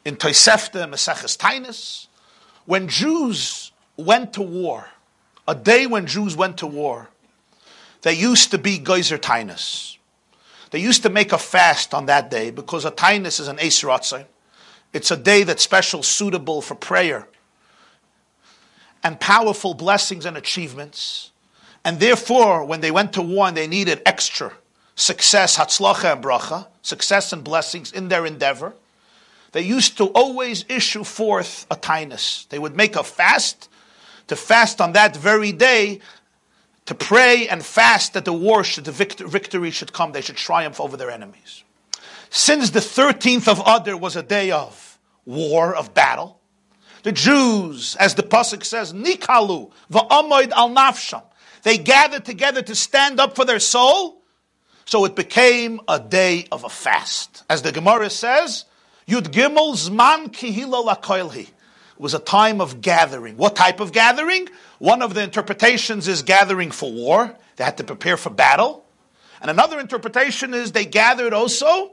[0.09, 2.07] in Tosefta Maseches Tainus,
[2.65, 4.89] when Jews went to war,
[5.47, 7.09] a day when Jews went to war,
[8.01, 9.97] they used to be Geyser Tainus.
[10.71, 14.25] They used to make a fast on that day because a Tainus is an Eisratzah.
[14.93, 17.27] It's a day that's special, suitable for prayer
[19.03, 21.29] and powerful blessings and achievements.
[21.85, 24.53] And therefore, when they went to war and they needed extra
[24.95, 28.73] success, hatzlacha and bracha, success and blessings in their endeavor,
[29.51, 32.47] they used to always issue forth a tinus.
[32.49, 33.69] They would make a fast
[34.27, 35.99] to fast on that very day
[36.85, 40.11] to pray and fast that the war should, the victory should come.
[40.11, 41.63] They should triumph over their enemies.
[42.29, 46.39] Since the 13th of Adar was a day of war, of battle,
[47.03, 51.23] the Jews, as the Pasuk says, Nikalu, va'amoid al nafsham,
[51.63, 54.21] they gathered together to stand up for their soul.
[54.85, 57.43] So it became a day of a fast.
[57.49, 58.65] As the Gemara says,
[59.09, 61.49] Yud Gimel Zman Kihila Lakoilhi.
[61.97, 63.35] Was a time of gathering.
[63.35, 64.47] What type of gathering?
[64.77, 67.35] One of the interpretations is gathering for war.
[67.57, 68.85] They had to prepare for battle.
[69.41, 71.91] And another interpretation is they gathered also.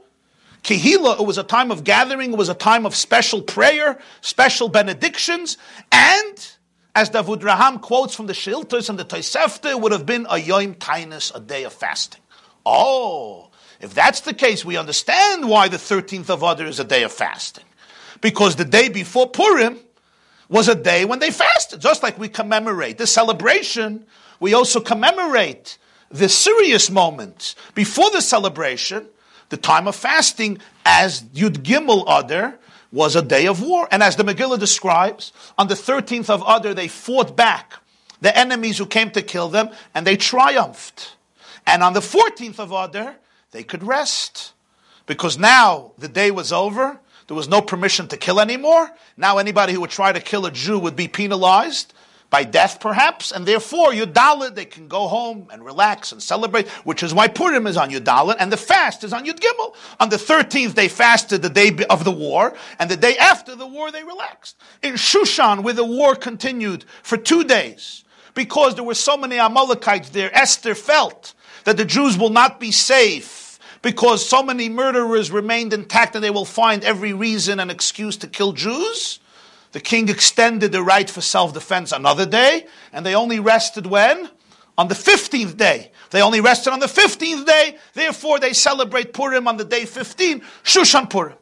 [0.63, 4.69] Kihila, it was a time of gathering, it was a time of special prayer, special
[4.69, 5.57] benedictions,
[5.91, 6.51] and
[6.95, 10.39] as Davud Raham quotes from the Shiltos and the Tosefta, it would have been a
[10.39, 12.21] Yom Tainus, a day of fasting.
[12.65, 13.46] Oh,
[13.79, 17.11] if that's the case, we understand why the 13th of Adar is a day of
[17.11, 17.65] fasting.
[18.21, 19.79] Because the day before Purim
[20.49, 21.81] was a day when they fasted.
[21.81, 24.05] Just like we commemorate the celebration,
[24.39, 25.77] we also commemorate
[26.09, 29.07] the serious moment before the celebration,
[29.49, 32.57] the time of fasting, as Yud Gimel Adar
[32.91, 33.87] was a day of war.
[33.91, 37.73] And as the Megillah describes, on the 13th of Adar, they fought back
[38.21, 41.15] the enemies who came to kill them, and they triumphed.
[41.67, 43.17] And on the 14th of Adar,
[43.51, 44.53] they could rest.
[45.05, 48.89] Because now the day was over, there was no permission to kill anymore.
[49.15, 51.93] Now anybody who would try to kill a Jew would be penalized
[52.29, 56.67] by death perhaps, and therefore Yud Daled, they can go home and relax and celebrate,
[56.83, 59.75] which is why Purim is on Yud Daled, and the fast is on Yud Gimel.
[59.99, 63.67] On the 13th, they fasted the day of the war, and the day after the
[63.67, 64.57] war, they relaxed.
[64.83, 70.09] In Shushan, where the war continued for two days, because there were so many Amalekites
[70.09, 71.33] there, Esther felt
[71.67, 76.29] that the Jews will not be safe because so many murderers remained intact and they
[76.29, 79.19] will find every reason and excuse to kill Jews.
[79.73, 84.29] The king extended the right for self defense another day, and they only rested when?
[84.77, 85.91] On the 15th day.
[86.11, 90.41] They only rested on the 15th day, therefore they celebrate Purim on the day 15,
[90.63, 91.35] Shushan Purim.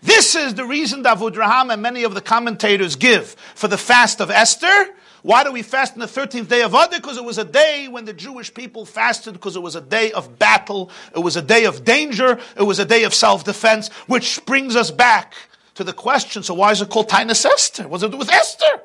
[0.00, 4.20] This is the reason that Raham and many of the commentators give for the fast
[4.20, 4.94] of Esther.
[5.22, 6.88] Why do we fast on the 13th day of Adar?
[6.90, 10.10] Because it was a day when the Jewish people fasted, because it was a day
[10.12, 13.88] of battle, it was a day of danger, it was a day of self defense,
[14.08, 15.34] which brings us back
[15.74, 17.86] to the question, so why is it called Tainus Esther?
[17.88, 18.82] What does it do with Esther?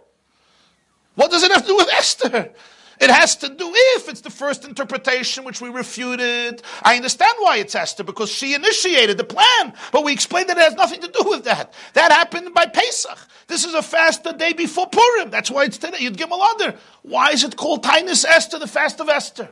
[1.15, 2.51] What does it have to do with Esther?
[2.99, 6.63] It has to do if it's the first interpretation which we refuted.
[6.81, 10.63] I understand why it's Esther because she initiated the plan, but we explained that it
[10.63, 11.73] has nothing to do with that.
[11.93, 13.17] That happened by Pesach.
[13.47, 15.29] This is a fast the day before Purim.
[15.29, 15.97] That's why it's today.
[15.99, 16.75] Yud Gimel Adar.
[17.03, 19.49] Why is it called Tainus Esther, the fast of Esther?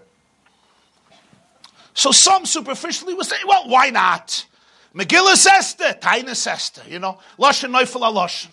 [1.94, 4.46] So some superficially would say, well, why not?
[4.94, 8.48] Megillah Esther, Tainus Esther, you know, Lashon Neufel Lashon.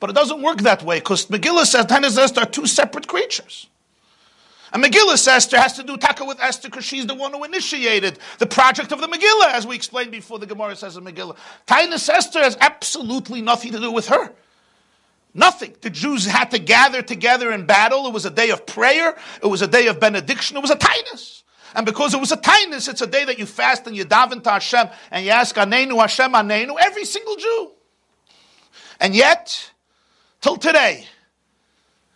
[0.00, 3.66] But it doesn't work that way because Megillah says Tainus Esther are two separate creatures.
[4.72, 8.18] And Megillah Esther has to do taka with Esther because she's the one who initiated
[8.38, 11.36] the project of the Megillah, as we explained before the Gemara says in Megillah.
[11.66, 14.32] Tainus Esther has absolutely nothing to do with her.
[15.34, 15.74] Nothing.
[15.80, 18.06] The Jews had to gather together in battle.
[18.06, 19.16] It was a day of prayer.
[19.42, 20.56] It was a day of benediction.
[20.56, 21.42] It was a Tainus.
[21.74, 24.42] And because it was a kindness, it's a day that you fast and you daven
[24.44, 27.70] to Hashem and you ask Anenu Hashem Anenu, every single Jew.
[29.00, 29.70] And yet,
[30.40, 31.06] till today,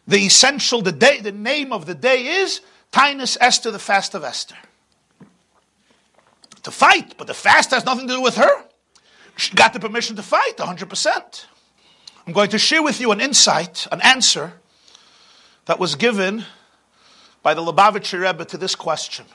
[0.07, 2.61] the essential, the day, the name of the day is
[2.93, 4.57] Tainus Esther, the fast of Esther.
[6.63, 8.65] To fight, but the fast has nothing to do with her.
[9.37, 11.45] She got the permission to fight, 100%.
[12.27, 14.55] I'm going to share with you an insight, an answer
[15.67, 16.45] that was given
[17.43, 19.27] by the Lubavitcher Rebbe to this question.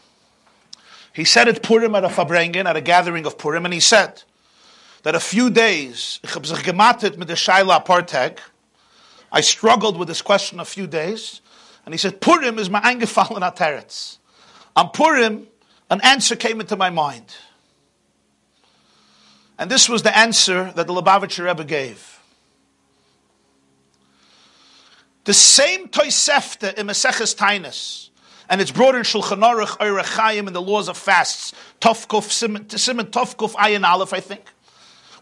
[1.14, 4.24] He said at Purim at a Farbrengen, at a gathering of Purim, and he said
[5.04, 6.20] that a few days,
[9.32, 11.42] I struggled with this question a few days,
[11.86, 14.18] and he said, Purim is my eingefallen ateretz.
[14.76, 15.48] On Purim,
[15.90, 17.36] an answer came into my mind.
[19.58, 22.20] And this was the answer that the Lubavitcher Rebbe gave.
[25.26, 28.10] The same Toisefta in Maseches Tainus
[28.52, 32.30] and it's brought in Shulchan Aruch, Orach Chayim, and the laws of fasts, Tovkuf,
[32.78, 34.44] Simon Tovkuf, Ayin Aleph, I think,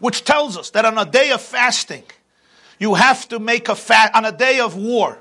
[0.00, 2.02] which tells us that on a day of fasting,
[2.80, 5.18] you have to make a fast, on a day of war,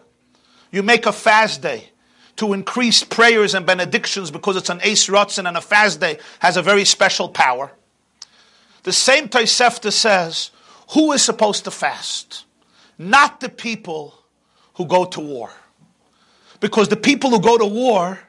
[0.71, 1.89] you make a fast day
[2.37, 6.62] to increase prayers and benedictions because it's an Ace and a fast day has a
[6.62, 7.71] very special power.
[8.83, 10.51] The same Tosefta says,
[10.93, 12.45] who is supposed to fast?
[12.97, 14.15] Not the people
[14.75, 15.51] who go to war
[16.62, 18.19] because the people who go to war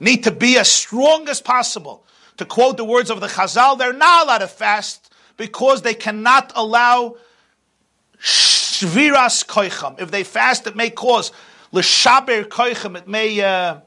[0.00, 2.04] need to be as strong as possible.
[2.38, 6.52] To quote the words of the Chazal, they're not allowed to fast because they cannot
[6.56, 7.16] allow
[8.82, 10.00] shviras koicham.
[10.00, 11.32] If they fast, it may cause
[11.72, 12.96] l'shaber koicham.
[12.96, 13.80] It may uh,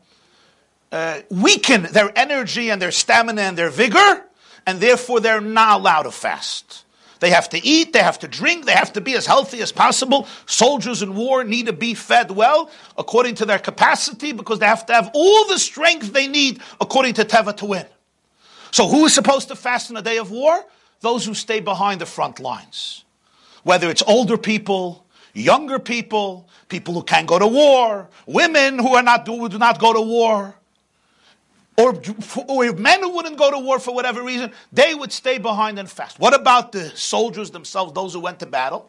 [0.92, 4.24] uh, weaken their energy and their stamina and their vigor,
[4.66, 6.84] and therefore they're not allowed to fast.
[7.20, 9.72] They have to eat, they have to drink, they have to be as healthy as
[9.72, 10.28] possible.
[10.46, 14.86] Soldiers in war need to be fed well according to their capacity because they have
[14.88, 17.86] to have all the strength they need according to Teva to win.
[18.72, 20.66] So who is supposed to fast in a day of war?
[21.00, 23.05] Those who stay behind the front lines.
[23.66, 29.02] Whether it's older people, younger people, people who can't go to war, women who are
[29.02, 30.54] not who do not go to war,
[31.76, 32.00] or,
[32.48, 35.90] or men who wouldn't go to war for whatever reason, they would stay behind and
[35.90, 36.20] fast.
[36.20, 38.88] What about the soldiers themselves, those who went to battle?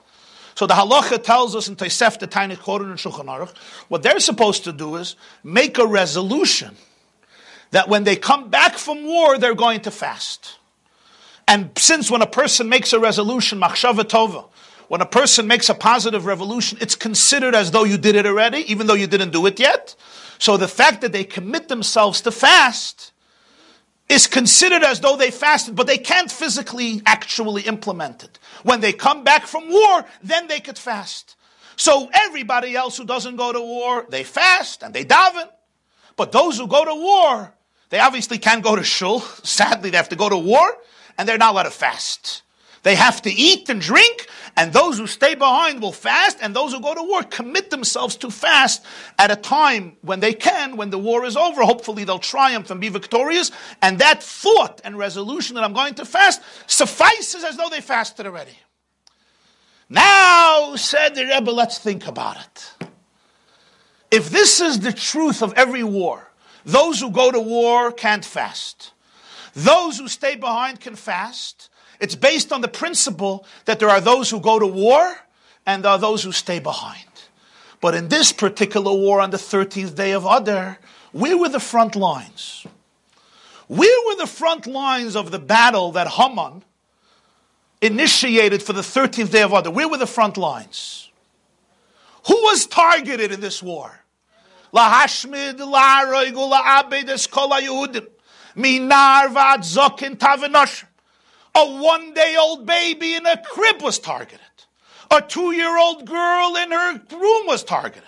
[0.56, 3.56] So the halacha tells us in Tosef the Tiny Koran and Shulchan Aruch,
[3.88, 6.76] what they're supposed to do is make a resolution
[7.70, 10.58] that when they come back from war, they're going to fast.
[11.48, 14.48] And since when a person makes a resolution, machshava tova,
[14.88, 18.70] when a person makes a positive revolution, it's considered as though you did it already,
[18.70, 19.94] even though you didn't do it yet.
[20.38, 23.12] So the fact that they commit themselves to fast
[24.08, 28.38] is considered as though they fasted, but they can't physically actually implement it.
[28.62, 31.34] When they come back from war, then they could fast.
[31.76, 35.48] So everybody else who doesn't go to war, they fast and they daven.
[36.16, 37.52] But those who go to war,
[37.90, 39.20] they obviously can't go to shul.
[39.42, 40.66] Sadly, they have to go to war,
[41.18, 42.42] and they're not allowed to fast.
[42.82, 46.72] They have to eat and drink, and those who stay behind will fast, and those
[46.72, 48.84] who go to war commit themselves to fast
[49.18, 51.62] at a time when they can, when the war is over.
[51.62, 53.50] Hopefully they'll triumph and be victorious.
[53.82, 58.26] And that thought and resolution that I'm going to fast suffices as though they fasted
[58.26, 58.58] already.
[59.88, 62.88] Now, said the Rebbe, let's think about it.
[64.10, 66.30] If this is the truth of every war,
[66.64, 68.92] those who go to war can't fast.
[69.54, 71.70] Those who stay behind can fast.
[72.00, 75.16] It's based on the principle that there are those who go to war
[75.64, 77.04] and there are those who stay behind.
[77.80, 80.78] But in this particular war on the 13th day of Adar,
[81.12, 82.66] we were the front lines.
[83.68, 86.62] We were the front lines of the battle that Haman
[87.80, 89.72] initiated for the 13th day of Adar.
[89.72, 91.10] We were the front lines.
[92.26, 94.00] Who was targeted in this war?
[94.72, 98.06] Lahashmid, la'aroigu, la'abed, eskola Yehudim.
[98.56, 99.28] Minar.
[101.56, 104.40] A one day old baby in a crib was targeted.
[105.10, 108.02] A two year old girl in her room was targeted.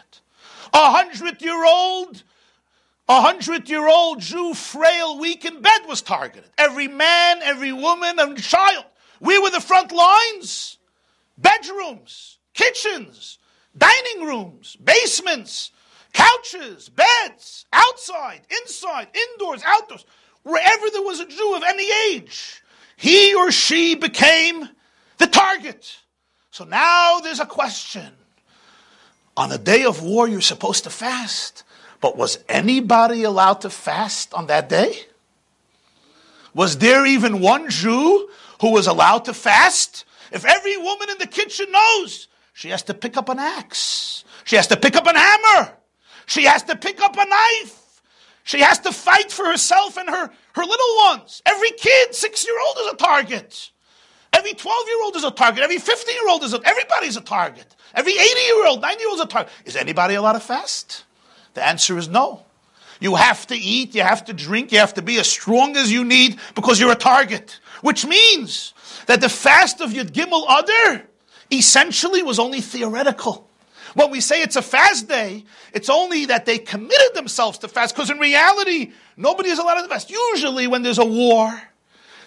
[0.74, 2.22] A hundred year old,
[3.09, 6.51] a hundred year old Jew, frail, weak in bed was targeted.
[6.59, 8.84] Every man, every woman, and child.
[9.18, 10.76] We were the front lines.
[11.38, 13.38] Bedrooms, kitchens,
[13.74, 15.70] dining rooms, basements,
[16.12, 20.05] couches, beds, outside, inside, indoors, outdoors,
[20.42, 22.58] wherever there was a Jew of any age
[22.99, 24.68] he or she became
[25.18, 25.99] the target.
[26.51, 28.12] So now there's a question.
[29.36, 31.62] On the day of war, you're supposed to fast.
[32.01, 34.99] But was anybody allowed to fast on that day?
[36.55, 38.28] Was there even one Jew
[38.61, 40.05] who was allowed to fast?
[40.32, 44.57] If every woman in the kitchen knows she has to pick up an axe, she
[44.57, 45.72] has to pick up an hammer,
[46.26, 48.03] she has to pick up a knife,
[48.42, 51.43] she has to fight for herself and her, her little ones.
[51.47, 53.71] Every kid, six year old, is a target.
[54.33, 55.65] Every 12 year old is a target.
[55.65, 57.75] Every 50 year old is a, everybody's a target.
[57.95, 59.53] Every 80 year old, 90 year old is a target.
[59.65, 61.05] Is anybody allowed to fast?
[61.55, 62.45] The answer is no.
[63.01, 65.91] You have to eat, you have to drink, you have to be as strong as
[65.91, 67.61] you need because you're a target.
[67.81, 68.75] Which means
[69.07, 71.05] that the fast of Yud Gimel Adar
[71.51, 73.47] essentially was only theoretical.
[73.99, 75.44] When we say it's a fast day,
[75.74, 79.88] it's only that they committed themselves to fast, because in reality, nobody is allowed to
[79.88, 80.09] fast.
[80.09, 81.61] Usually, when there's a war,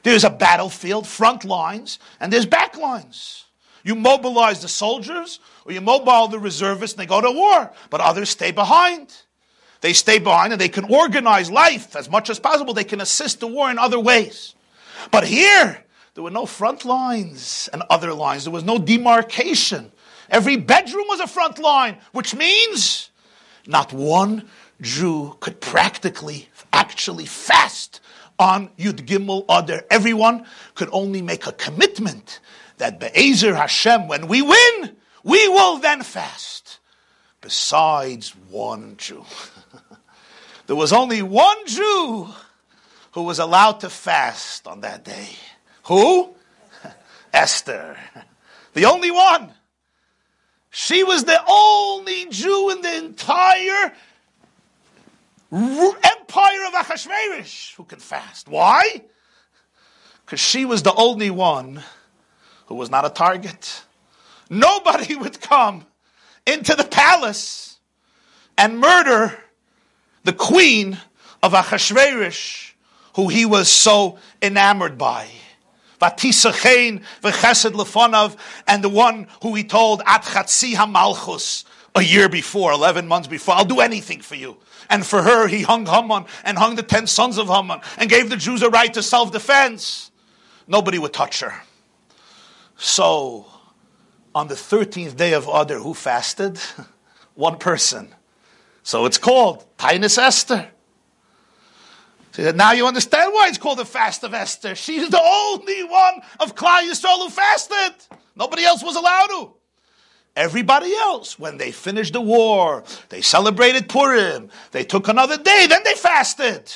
[0.04, 3.46] there's a battlefield, front lines, and there's back lines.
[3.86, 8.02] You mobilize the soldiers, or you mobile the reservists, and they go to war, but
[8.02, 9.16] others stay behind.
[9.80, 12.74] They stay behind and they can organize life as much as possible.
[12.74, 14.56] They can assist the war in other ways.
[15.10, 18.44] But here, there were no front lines and other lines.
[18.44, 19.94] There was no demarcation.
[20.32, 23.10] Every bedroom was a front line, which means
[23.68, 24.48] not one
[24.80, 28.00] Jew could practically, actually fast
[28.40, 29.84] on Yud Gimel Adar.
[29.92, 32.40] Everyone could only make a commitment
[32.78, 36.80] that Be'ezer Hashem, when we win, we will then fast.
[37.42, 39.26] Besides one Jew.
[40.68, 42.30] there was only one Jew
[43.12, 45.30] who was allowed to fast on that day.
[45.84, 46.34] Who?
[47.34, 47.98] Esther.
[48.74, 49.52] The only one.
[50.72, 53.94] She was the only Jew in the entire
[55.52, 58.48] empire of Achashverosh who could fast.
[58.48, 59.02] Why?
[60.26, 61.84] Because she was the only one
[62.68, 63.84] who was not a target.
[64.50, 65.86] Nobody would come
[66.48, 67.78] into the palace
[68.58, 69.38] and murder
[70.24, 70.98] the queen
[71.44, 72.72] of Achashverosh,
[73.16, 75.28] who he was so enamored by.
[76.02, 78.36] Vatisachein v'chesed lefonav,
[78.68, 81.64] and the one who he told at chatzi hamalchus
[81.96, 84.58] a year before, eleven months before, I'll do anything for you.
[84.90, 88.30] And for her, he hung Haman and hung the ten sons of Haman and gave
[88.30, 90.12] the Jews a right to self-defense.
[90.68, 91.54] Nobody would touch her.
[92.78, 93.46] So,
[94.34, 96.60] on the thirteenth day of Adar, who fasted?
[97.36, 98.14] One person.
[98.84, 100.70] So it's called Tainus Esther.
[102.38, 104.76] Now you understand why it's called the fast of Esther.
[104.76, 107.94] She's the only one of Klal Yisrael who fasted.
[108.36, 109.54] Nobody else was allowed to.
[110.36, 115.82] Everybody else, when they finished the war, they celebrated Purim, they took another day, then
[115.84, 116.72] they fasted.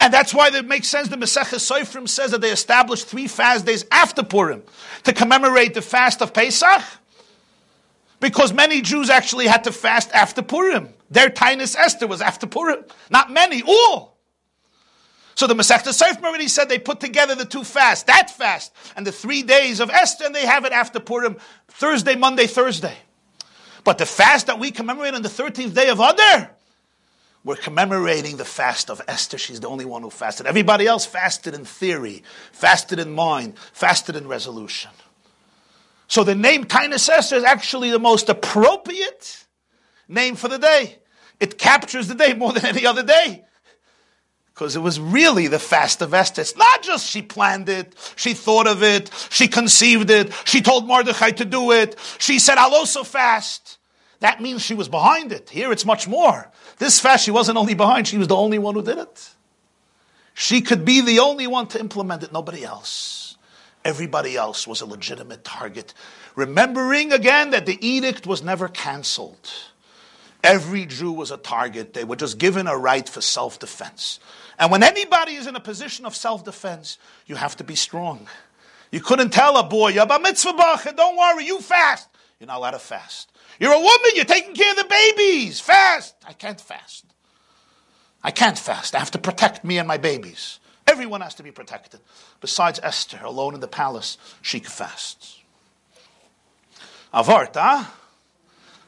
[0.00, 3.66] And that's why it makes sense the Masechah Soifrim says that they established three fast
[3.66, 4.62] days after Purim
[5.02, 6.82] to commemorate the fast of Pesach
[8.22, 10.88] because many Jews actually had to fast after Purim.
[11.10, 12.84] Their Tainus Esther was after Purim.
[13.10, 14.16] Not many, all.
[15.34, 19.04] So the Masechta Seifrim already said they put together the two fasts, that fast, and
[19.04, 22.96] the three days of Esther, and they have it after Purim, Thursday, Monday, Thursday.
[23.82, 26.52] But the fast that we commemorate on the 13th day of Adar,
[27.42, 29.36] we're commemorating the fast of Esther.
[29.36, 30.46] She's the only one who fasted.
[30.46, 34.92] Everybody else fasted in theory, fasted in mind, fasted in resolution.
[36.12, 39.46] So the name Tainus is actually the most appropriate
[40.08, 40.98] name for the day.
[41.40, 43.46] It captures the day more than any other day.
[44.52, 46.42] Because it was really the fast of Esther.
[46.42, 50.86] It's not just she planned it, she thought of it, she conceived it, she told
[50.86, 53.78] Mordechai to do it, she said, I'll also fast.
[54.20, 55.48] That means she was behind it.
[55.48, 56.52] Here it's much more.
[56.76, 59.30] This fast, she wasn't only behind, she was the only one who did it.
[60.34, 63.21] She could be the only one to implement it, nobody else.
[63.84, 65.92] Everybody else was a legitimate target.
[66.36, 69.50] Remembering again that the edict was never cancelled.
[70.44, 71.94] Every Jew was a target.
[71.94, 74.20] They were just given a right for self defense.
[74.58, 78.28] And when anybody is in a position of self defense, you have to be strong.
[78.90, 82.08] You couldn't tell a boy, Yabba mitzvah don't worry, you fast.
[82.38, 83.30] You're not allowed to fast.
[83.58, 85.60] You're a woman, you're taking care of the babies.
[85.60, 86.14] Fast.
[86.26, 87.04] I can't fast.
[88.22, 88.94] I can't fast.
[88.94, 90.58] I have to protect me and my babies.
[90.86, 92.00] Everyone has to be protected.
[92.40, 95.40] Besides Esther, alone in the palace, she fasts.
[97.12, 97.94] Avart, ah?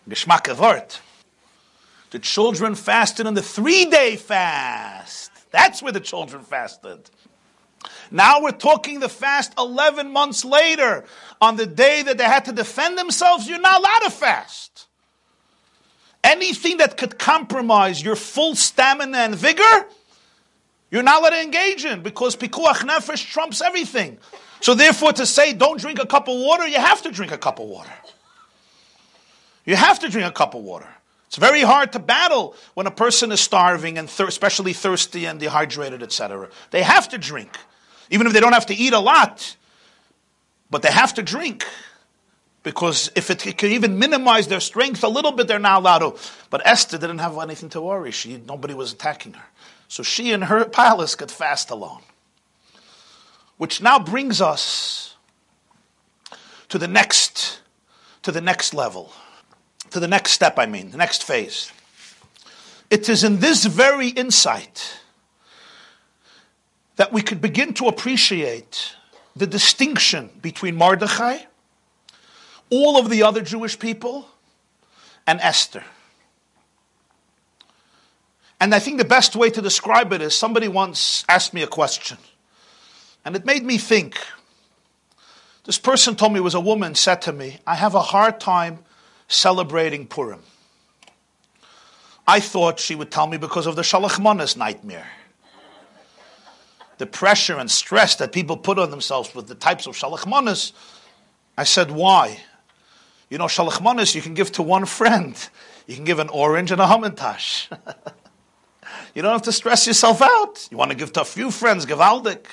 [0.09, 1.01] Geschmack avart.
[2.11, 5.30] The children fasted on the three day fast.
[5.51, 7.11] That's where the children fasted.
[8.11, 11.05] Now we're talking the fast 11 months later.
[11.40, 14.86] On the day that they had to defend themselves, you're not allowed to fast.
[16.22, 19.86] Anything that could compromise your full stamina and vigor,
[20.95, 24.16] you're not allowed to engage in because pikuach nefesh trumps everything.
[24.61, 27.36] So therefore, to say don't drink a cup of water, you have to drink a
[27.36, 27.90] cup of water.
[29.64, 30.86] You have to drink a cup of water.
[31.26, 35.40] It's very hard to battle when a person is starving and thir- especially thirsty and
[35.40, 36.49] dehydrated, etc.
[36.70, 37.59] They have to drink,
[38.11, 39.57] even if they don't have to eat a lot,
[40.70, 41.66] but they have to drink
[42.62, 45.99] because if it, it can even minimize their strength a little bit, they're not allowed
[45.99, 46.14] to.
[46.51, 48.12] But Esther didn't have anything to worry.
[48.12, 49.45] She nobody was attacking her.
[49.95, 52.03] So she and her palace could fast alone.
[53.59, 55.14] Which now brings us
[56.68, 57.61] to the next,
[58.22, 59.12] to the next level,
[59.90, 61.70] to the next step, I mean, the next phase.
[62.90, 64.99] It is in this very insight
[66.97, 68.97] that we could begin to appreciate
[69.36, 71.38] the distinction between Mordechai,
[72.68, 74.26] all of the other Jewish people,
[75.24, 75.84] and Esther.
[78.65, 81.67] And I think the best way to describe it is somebody once asked me a
[81.67, 82.17] question.
[83.23, 84.17] And it made me think.
[85.65, 88.41] This person told me, it was a woman, said to me, I have a hard
[88.41, 88.79] time
[89.29, 90.41] celebrating Purim.
[92.27, 95.09] I thought she would tell me because of the Shalach nightmare.
[96.97, 100.73] The pressure and stress that people put on themselves with the types of Shalach
[101.59, 102.41] I said, why?
[103.29, 105.37] You know, Shalach you can give to one friend.
[105.87, 107.69] You can give an orange and a hamantash.
[109.15, 110.69] You don't have to stress yourself out.
[110.71, 112.47] You want to give to a few friends, Gavaldik.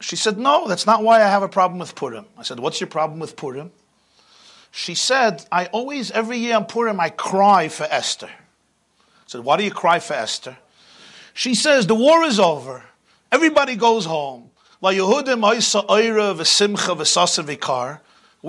[0.00, 2.26] She said, No, that's not why I have a problem with Purim.
[2.38, 3.70] I said, What's your problem with Purim?
[4.70, 8.28] She said, I always, every year on Purim, I cry for Esther.
[8.28, 10.56] I said, Why do you cry for Esther?
[11.34, 12.82] She says, The war is over.
[13.30, 14.50] Everybody goes home.
[14.80, 14.94] Where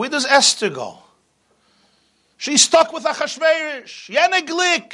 [0.09, 0.99] does Esther go?
[2.37, 4.13] She's stuck with Achashverosh.
[4.13, 4.93] Yeneglik.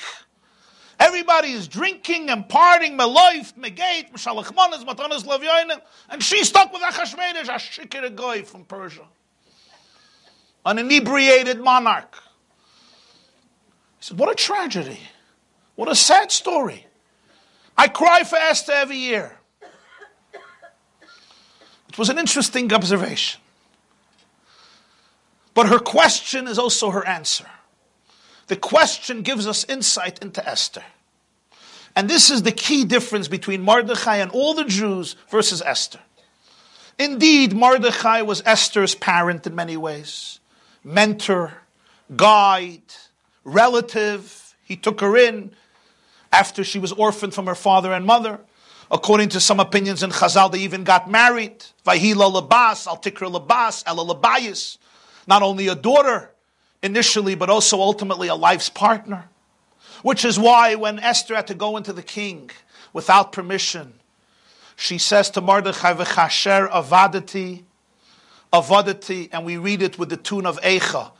[0.99, 7.49] Everybody is drinking and partying, meloif, megate, mishalachmanas, matanas lavyoinim, and she's stuck with Achashverosh,
[7.49, 9.05] a shikir from Persia.
[10.65, 12.15] An inebriated monarch.
[13.99, 14.99] He said, What a tragedy.
[15.75, 16.85] What a sad story.
[17.77, 19.37] I cry for Esther every year.
[21.89, 23.41] It was an interesting observation.
[25.53, 27.47] But her question is also her answer.
[28.47, 30.83] The question gives us insight into Esther.
[31.95, 35.99] And this is the key difference between Mordechai and all the Jews versus Esther.
[36.97, 40.39] Indeed, Mordechai was Esther's parent in many ways
[40.83, 41.53] mentor,
[42.15, 42.81] guide,
[43.43, 44.55] relative.
[44.63, 45.51] He took her in
[46.31, 48.39] after she was orphaned from her father and mother.
[48.91, 51.65] According to some opinions in Chazal, they even got married.
[51.85, 54.77] Vahila Labas, Altikra Labas, Ella Labayas.
[55.25, 56.32] Not only a daughter
[56.83, 59.29] initially, but also ultimately a life's partner.
[60.03, 62.51] Which is why when Esther had to go into the king
[62.91, 63.93] without permission,
[64.75, 67.63] she says to Mordechai, V'chasher avadati,
[68.51, 71.11] avadati, and we read it with the tune of Eicha.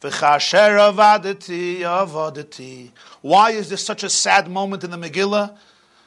[0.00, 2.90] V'chasher avadati, avadati.
[3.20, 5.56] Why is this such a sad moment in the Megillah?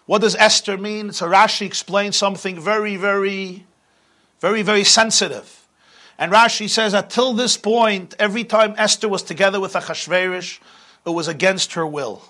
[0.05, 1.13] What does Esther mean?
[1.13, 3.65] So Rashi explains something very, very,
[4.41, 5.64] very, very sensitive.
[6.17, 10.59] And Rashi says till this point, every time Esther was together with Achashverosh,
[11.05, 12.21] it was against her will.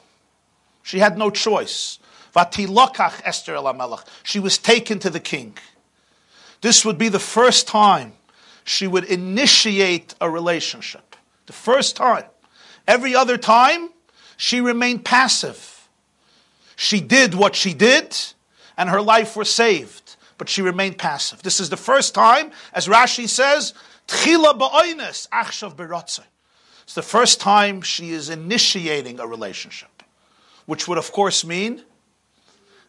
[0.84, 2.00] She had no choice.
[2.36, 5.58] Vatilokach Esther el She was taken to the king.
[6.62, 8.14] This would be the first time
[8.64, 11.16] she would initiate a relationship.
[11.46, 12.26] The first time.
[12.88, 13.90] Every other time,
[14.36, 15.88] she remained passive.
[16.76, 18.18] She did what she did,
[18.78, 20.05] and her life was saved,
[20.38, 21.42] but she remained passive.
[21.42, 23.74] This is the first time, as Rashi says,
[24.08, 24.58] Tchila
[25.32, 26.24] achshav
[26.84, 30.04] It's the first time she is initiating a relationship,
[30.66, 31.84] which would, of course, mean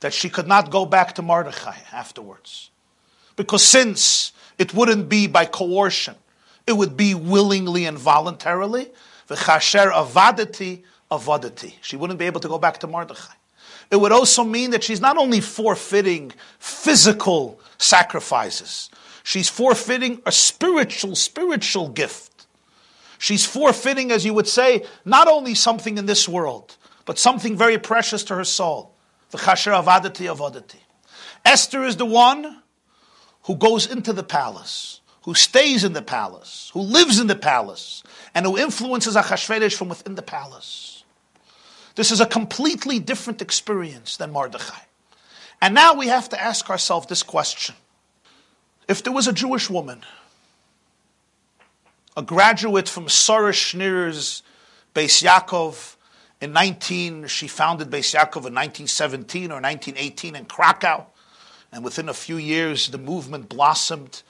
[0.00, 2.70] that she could not go back to Mordechai afterwards.
[3.36, 6.16] Because since it wouldn't be by coercion,
[6.66, 8.90] it would be willingly and voluntarily,
[9.28, 11.74] the chasher avadati avadati.
[11.80, 13.34] She wouldn't be able to go back to Mordechai.
[13.90, 18.90] It would also mean that she's not only forfeiting physical sacrifices,
[19.22, 22.46] she's forfeiting a spiritual, spiritual gift.
[23.18, 27.78] She's forfeiting, as you would say, not only something in this world, but something very
[27.78, 28.94] precious to her soul.
[29.30, 30.80] The chasher avadati avadati.
[31.44, 32.62] Esther is the one
[33.44, 38.02] who goes into the palace, who stays in the palace, who lives in the palace,
[38.34, 40.95] and who influences Achashverosh from within the palace.
[41.96, 44.84] This is a completely different experience than Mordechai.
[45.60, 47.74] And now we have to ask ourselves this question.
[48.86, 50.02] If there was a Jewish woman,
[52.16, 54.42] a graduate from Sarah Schenirer's
[54.94, 55.96] Beis Yaakov,
[56.40, 61.06] in 19, she founded Beis Yaakov in 1917 or 1918 in Krakow.
[61.72, 64.22] And within a few years, the movement blossomed.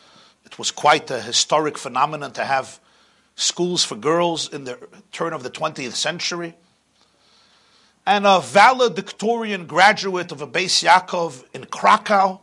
[0.44, 2.78] It was quite a historic phenomenon to have
[3.34, 4.78] schools for girls in the
[5.10, 6.54] turn of the 20th century.
[8.06, 12.40] And a valedictorian graduate of a Beis Yaakov in Krakow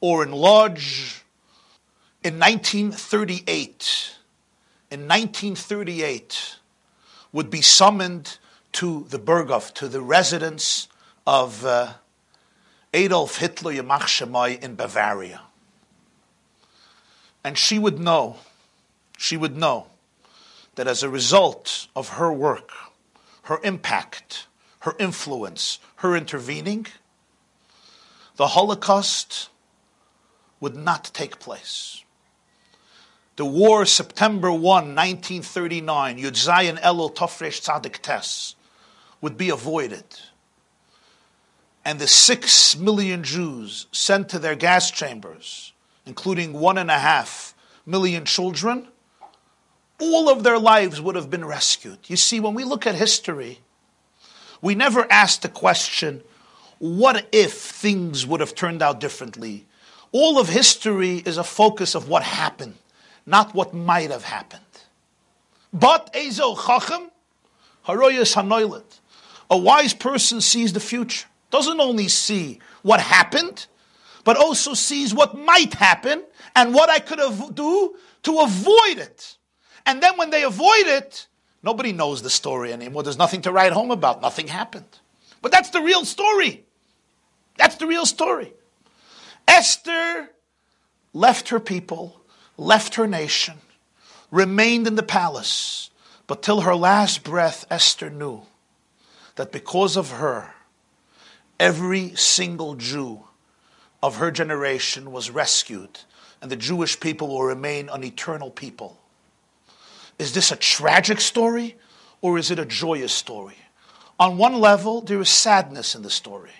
[0.00, 1.22] or in Lodz
[2.24, 4.16] in 1938,
[4.90, 6.56] in 1938,
[7.32, 8.38] would be summoned
[8.72, 10.88] to the Berghof, to the residence
[11.26, 11.92] of uh,
[12.92, 15.42] Adolf Hitler Yamach Shemai in Bavaria.
[17.44, 18.36] And she would know,
[19.16, 19.86] she would know
[20.74, 22.72] that as a result of her work,
[23.42, 24.47] her impact,
[24.88, 26.86] her influence, her intervening,
[28.36, 29.50] the Holocaust
[30.60, 32.02] would not take place.
[33.36, 38.54] The war, September 1, 1939, Yud Zayin Elul Tofresh Tzadik Tes,
[39.20, 40.04] would be avoided.
[41.84, 45.74] And the six million Jews sent to their gas chambers,
[46.06, 48.88] including one and a half million children,
[50.00, 51.98] all of their lives would have been rescued.
[52.06, 53.60] You see, when we look at history,
[54.60, 56.22] we never ask the question,
[56.78, 59.66] what if things would have turned out differently?
[60.12, 62.76] All of history is a focus of what happened,
[63.26, 64.62] not what might have happened.
[65.72, 67.10] But Ezo Chacham,
[67.86, 69.00] Haroyas Hanoilet.
[69.50, 73.66] A wise person sees the future, doesn't only see what happened,
[74.24, 76.22] but also sees what might happen
[76.54, 77.94] and what I could av- do
[78.24, 79.36] to avoid it.
[79.86, 81.27] And then when they avoid it,
[81.62, 83.02] nobody knows the story anymore.
[83.02, 84.22] There's nothing to write home about.
[84.22, 84.98] Nothing happened.
[85.42, 86.64] But that's the real story.
[87.56, 88.52] That's the real story.
[89.46, 90.30] Esther
[91.12, 92.20] left her people,
[92.56, 93.54] left her nation,
[94.30, 95.90] remained in the palace,
[96.26, 98.42] but till her last breath, Esther knew
[99.36, 100.52] that because of her,
[101.58, 103.24] every single Jew
[104.02, 106.00] of her generation was rescued,
[106.40, 108.97] and the Jewish people will remain an eternal people.
[110.18, 111.76] Is this a tragic story
[112.20, 113.56] or is it a joyous story?
[114.18, 116.50] On one level, there is sadness in the story.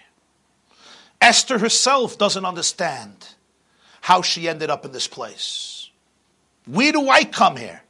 [1.21, 3.35] Esther herself doesn't understand
[4.01, 5.91] how she ended up in this place.
[6.67, 7.83] Where do I come here?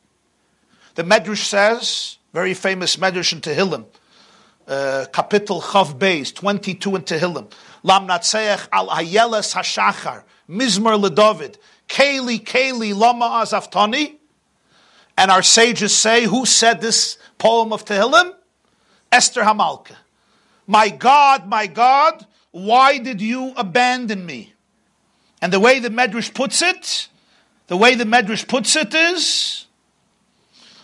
[0.94, 3.84] The Medrash says, very famous Medrash in Tehillim,
[4.66, 7.52] uh, Chav Beis, 22 in Tehillim,
[7.82, 11.56] Lam Natseach al Ayeles Hashachar, Mizmar LeDavid,
[11.88, 14.17] Keli Keli Lama Azaftani,
[15.18, 18.34] and our sages say, who said this poem of Tehillim?
[19.10, 19.96] Esther Hamalka.
[20.68, 24.54] My God, my God, why did you abandon me?
[25.42, 27.08] And the way the Medrash puts it,
[27.66, 29.66] the way the Medrash puts it is,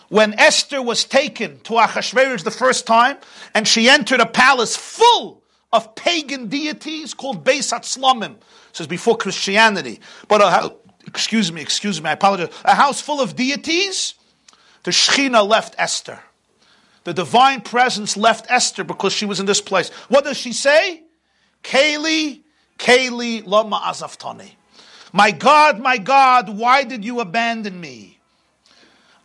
[0.09, 3.17] when Esther was taken to Achashverosh the first time,
[3.53, 8.35] and she entered a palace full of pagan deities called Beis Hatzlamim.
[8.71, 10.01] This is before Christianity.
[10.27, 10.75] But a,
[11.07, 12.53] excuse me, excuse me, I apologize.
[12.65, 14.15] A house full of deities,
[14.85, 16.19] the Shechina left Esther.
[17.05, 19.89] The divine presence left Esther because she was in this place.
[20.09, 21.01] What does she say?
[21.63, 22.41] Kaylee,
[22.77, 24.51] Kaylee, lama azaftani.
[25.11, 28.19] My God, my God, why did you abandon me?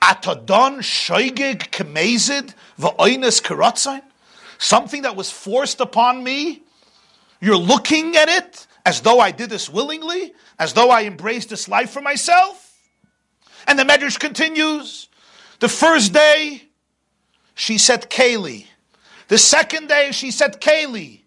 [0.01, 4.03] Atadon shoigig kemezid v'oines karatzain?
[4.57, 6.63] Something that was forced upon me?
[7.39, 11.69] You're looking at it as though I did this willingly, as though I embraced this
[11.69, 12.79] life for myself?
[13.67, 15.10] And the Medrash continues.
[15.61, 16.63] The first day,
[17.55, 18.67] she said Kaylee.
[19.29, 21.21] The second day, she said Kaylee.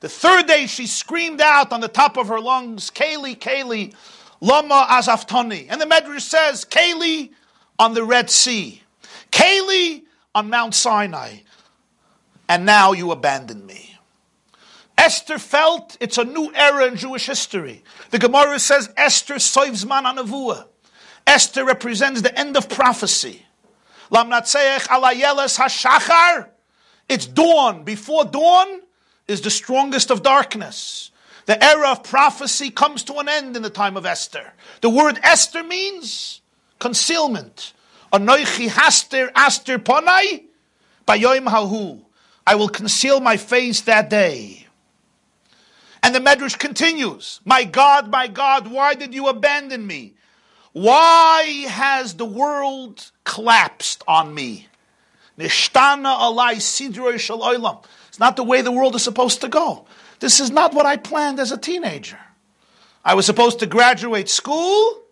[0.00, 3.94] The third day she screamed out on the top of her lungs, Kaylee, Kaylee,
[4.40, 5.66] Lama Azaftani.
[5.68, 7.30] And the Medrash says, Kaylee
[7.78, 8.82] on the Red Sea,
[9.30, 10.02] Kaylee
[10.34, 11.38] on Mount Sinai.
[12.48, 13.96] And now you abandon me.
[14.96, 17.84] Esther felt it's a new era in Jewish history.
[18.10, 20.66] The Gemara says Esther soivzman anavua.
[21.26, 23.44] Esther represents the end of prophecy.
[24.10, 26.48] Lamnatseich alayeles hashachar.
[27.08, 27.84] It's dawn.
[27.84, 28.80] Before dawn,
[29.28, 31.10] is the strongest of darkness.
[31.46, 34.52] The era of prophecy comes to an end in the time of Esther.
[34.80, 36.40] The word Esther means
[36.78, 37.72] concealment.
[38.12, 40.44] Anoichi haster aster ponai
[41.06, 42.00] bayoim hahu.
[42.46, 44.66] I will conceal my face that day.
[46.02, 50.14] And the Medrash continues, My God, my God, why did you abandon me?
[50.78, 54.68] Why has the world collapsed on me?
[55.36, 57.84] Nishtana alai.
[58.08, 59.86] It's not the way the world is supposed to go.
[60.20, 62.20] This is not what I planned as a teenager.
[63.04, 65.02] I was supposed to graduate school,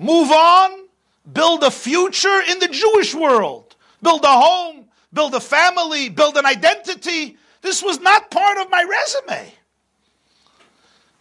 [0.00, 0.88] move on,
[1.32, 6.44] build a future in the Jewish world, build a home, build a family, build an
[6.44, 7.36] identity.
[7.62, 9.52] This was not part of my resume.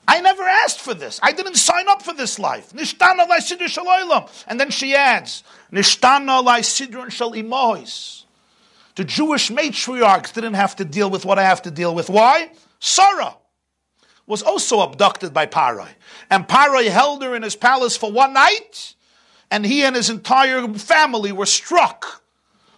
[0.07, 1.19] I never asked for this.
[1.23, 2.71] I didn't sign up for this life.
[4.47, 8.23] And then she adds, Nishtana lai sidron shal imois.
[8.95, 12.09] The Jewish matriarchs didn't have to deal with what I have to deal with.
[12.09, 12.51] Why?
[12.79, 13.35] Sarah
[14.25, 15.89] was also abducted by Parai.
[16.29, 18.95] And Parai held her in his palace for one night,
[19.51, 22.23] and he and his entire family were struck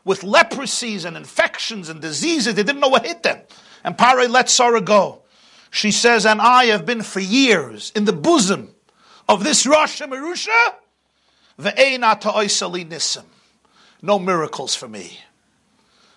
[0.04, 2.56] with leprosies and infections and diseases.
[2.56, 3.40] They didn't know what hit them.
[3.84, 5.24] And Parai let Sarah go.
[5.78, 8.74] She says, and I have been for years in the bosom
[9.30, 10.74] of this Rosh Merusha,
[14.02, 15.20] no miracles for me.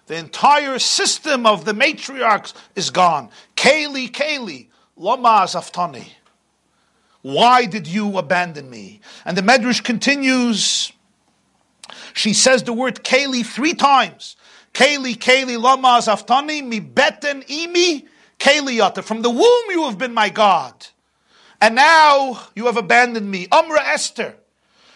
[0.06, 3.28] The entire system of the matriarchs is gone.
[3.54, 6.08] Kaylee, Kaylee, Lama Zaftani.
[7.20, 9.02] Why did you abandon me?
[9.26, 10.90] And the Medrash continues.
[12.14, 14.36] She says the word Kaylee three times.
[14.72, 18.06] Kaylee, Kaylee, Lama Zaftani, mi beten imi,
[18.40, 19.04] Kayliyata.
[19.04, 20.88] From the womb you have been my God.
[21.60, 23.46] And now you have abandoned me.
[23.52, 24.34] Amra Esther.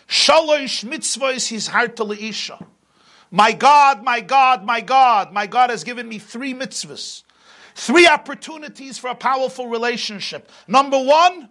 [0.09, 2.65] Shalosh mitzvahs his heart to Leisha.
[3.31, 7.25] My God, my God, my God, my God has given me three mitzvahs,
[7.75, 10.49] three opportunities for a powerful relationship.
[10.69, 11.49] Number one,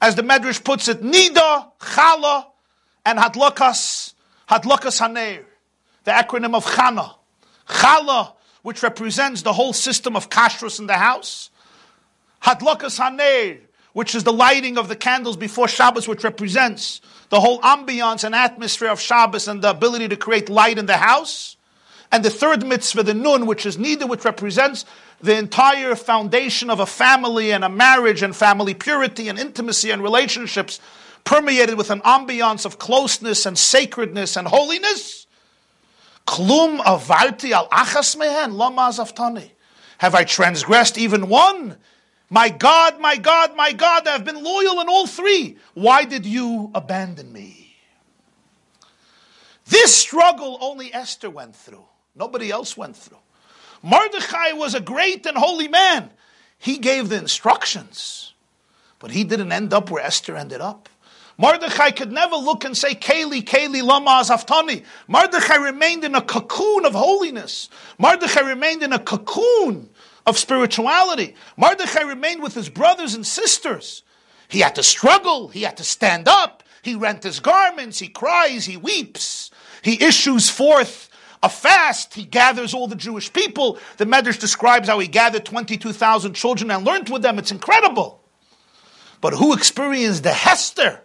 [0.00, 2.46] as the Medrash puts it, Nida, Chala,
[3.04, 4.14] and Hadlakas,
[4.48, 5.44] Hadlakas Haner,
[6.04, 7.14] the acronym of Chana.
[7.66, 11.50] Chala, which represents the whole system of kashrus in the house.
[12.42, 13.58] Hadlakas Haner,
[13.92, 18.34] which is the lighting of the candles before Shabbos, which represents the whole ambiance and
[18.34, 21.56] atmosphere of Shabbos and the ability to create light in the house.
[22.12, 24.84] And the third mitzvah, the nun, which is nida, which represents
[25.20, 30.02] the entire foundation of a family and a marriage and family purity and intimacy and
[30.02, 30.80] relationships
[31.24, 35.26] permeated with an ambiance of closeness and sacredness and holiness.
[36.30, 38.92] Klum avarti al achas mehen lama
[39.98, 41.76] Have I transgressed even one?
[42.28, 45.58] My God, my God, my God, I've been loyal in all three.
[45.74, 47.74] Why did you abandon me?
[49.66, 51.84] This struggle only Esther went through.
[52.14, 53.18] Nobody else went through.
[53.82, 56.10] Mordechai was a great and holy man.
[56.58, 58.34] He gave the instructions,
[59.00, 60.88] but he didn't end up where Esther ended up.
[61.40, 64.84] Mordechai could never look and say, Kayli, Kayli, lama azaftani.
[65.08, 67.70] Mordechai remained in a cocoon of holiness.
[67.96, 69.88] Mordechai remained in a cocoon
[70.26, 71.34] of spirituality.
[71.56, 74.02] Mordechai remained with his brothers and sisters.
[74.48, 75.48] He had to struggle.
[75.48, 76.62] He had to stand up.
[76.82, 77.98] He rent his garments.
[77.98, 78.66] He cries.
[78.66, 79.50] He weeps.
[79.80, 81.08] He issues forth
[81.42, 82.12] a fast.
[82.12, 83.78] He gathers all the Jewish people.
[83.96, 87.38] The Medrash describes how he gathered 22,000 children and learned with them.
[87.38, 88.22] It's incredible.
[89.22, 91.00] But who experienced the Hester?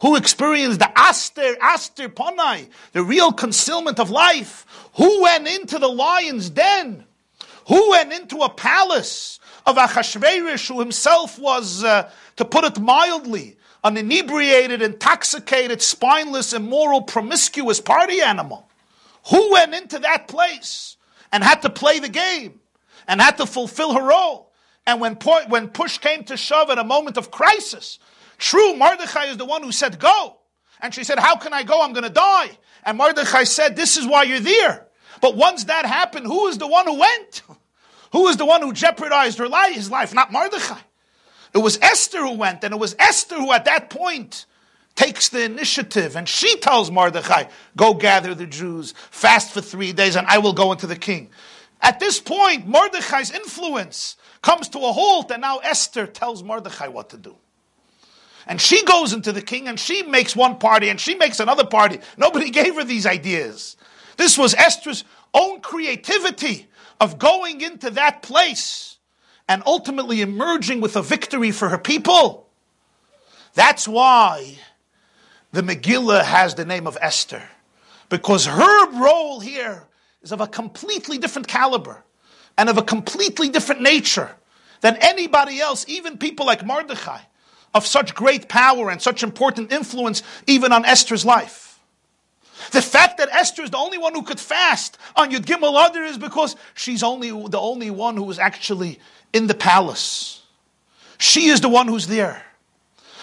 [0.00, 4.64] Who experienced the Aster, Aster Ponai, the real concealment of life?
[4.94, 7.04] Who went into the lion's den?
[7.66, 13.56] Who went into a palace of Achashverosh, who himself was, uh, to put it mildly,
[13.82, 18.68] an inebriated, intoxicated, spineless, immoral, promiscuous party animal?
[19.30, 20.96] Who went into that place
[21.32, 22.60] and had to play the game
[23.06, 24.52] and had to fulfill her role?
[24.86, 25.16] And when,
[25.48, 27.98] when push came to shove at a moment of crisis,
[28.38, 30.38] true, Mordechai is the one who said, Go.
[30.80, 31.82] And she said, How can I go?
[31.82, 32.50] I'm going to die.
[32.84, 34.86] And Mordechai said, This is why you're there.
[35.20, 37.42] But once that happened, who is the one who went?
[38.12, 40.14] Who is the one who jeopardized her life, his life?
[40.14, 40.80] Not Mordechai.
[41.54, 44.46] It was Esther who went, and it was Esther who at that point
[44.94, 47.44] takes the initiative and she tells Mordechai,
[47.76, 51.30] Go gather the Jews, fast for three days, and I will go into the king.
[51.80, 57.10] At this point, Mordechai's influence comes to a halt, and now Esther tells Mordechai what
[57.10, 57.36] to do.
[58.48, 61.66] And she goes into the king and she makes one party and she makes another
[61.66, 62.00] party.
[62.16, 63.76] Nobody gave her these ideas.
[64.16, 66.66] This was Esther's own creativity
[66.98, 68.96] of going into that place
[69.48, 72.48] and ultimately emerging with a victory for her people.
[73.54, 74.58] That's why
[75.52, 77.42] the Megillah has the name of Esther,
[78.08, 79.86] because her role here
[80.22, 82.02] is of a completely different caliber
[82.56, 84.30] and of a completely different nature
[84.80, 87.20] than anybody else, even people like Mordechai,
[87.74, 91.78] of such great power and such important influence even on Esther's life.
[92.72, 96.04] The fact that Esther is the only one who could fast on Yud Gimel Adar
[96.04, 98.98] is because she's only the only one who was actually
[99.32, 100.42] in the palace.
[101.18, 102.44] She is the one who's there.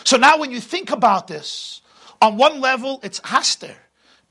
[0.04, 1.82] So now when you think about this,
[2.22, 3.76] on one level, it's Esther.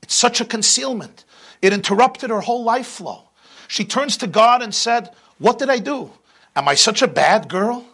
[0.01, 1.25] It's such a concealment.
[1.61, 3.29] It interrupted her whole life flow.
[3.67, 6.11] She turns to God and said, What did I do?
[6.55, 7.85] Am I such a bad girl?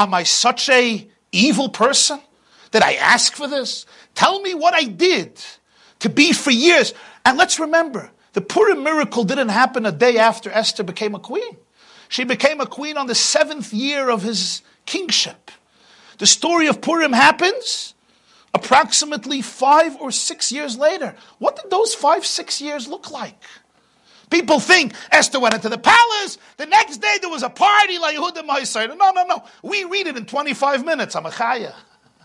[0.00, 2.20] Am I such a evil person?
[2.70, 3.86] that I ask for this?
[4.14, 5.40] Tell me what I did
[6.00, 6.94] to be for years.
[7.24, 11.56] And let's remember, the Purim miracle didn't happen a day after Esther became a queen.
[12.08, 15.50] She became a queen on the seventh year of his kingship.
[16.18, 17.94] The story of Purim happens
[18.52, 21.14] approximately five or six years later.
[21.38, 23.40] What did those five, six years look like?
[24.30, 26.38] People think Esther went into the palace.
[26.56, 28.96] The next day there was a party like Yehuda Ma'aseh.
[28.96, 29.44] No, no, no.
[29.62, 31.16] We read it in 25 minutes.
[31.16, 31.74] Amachaya.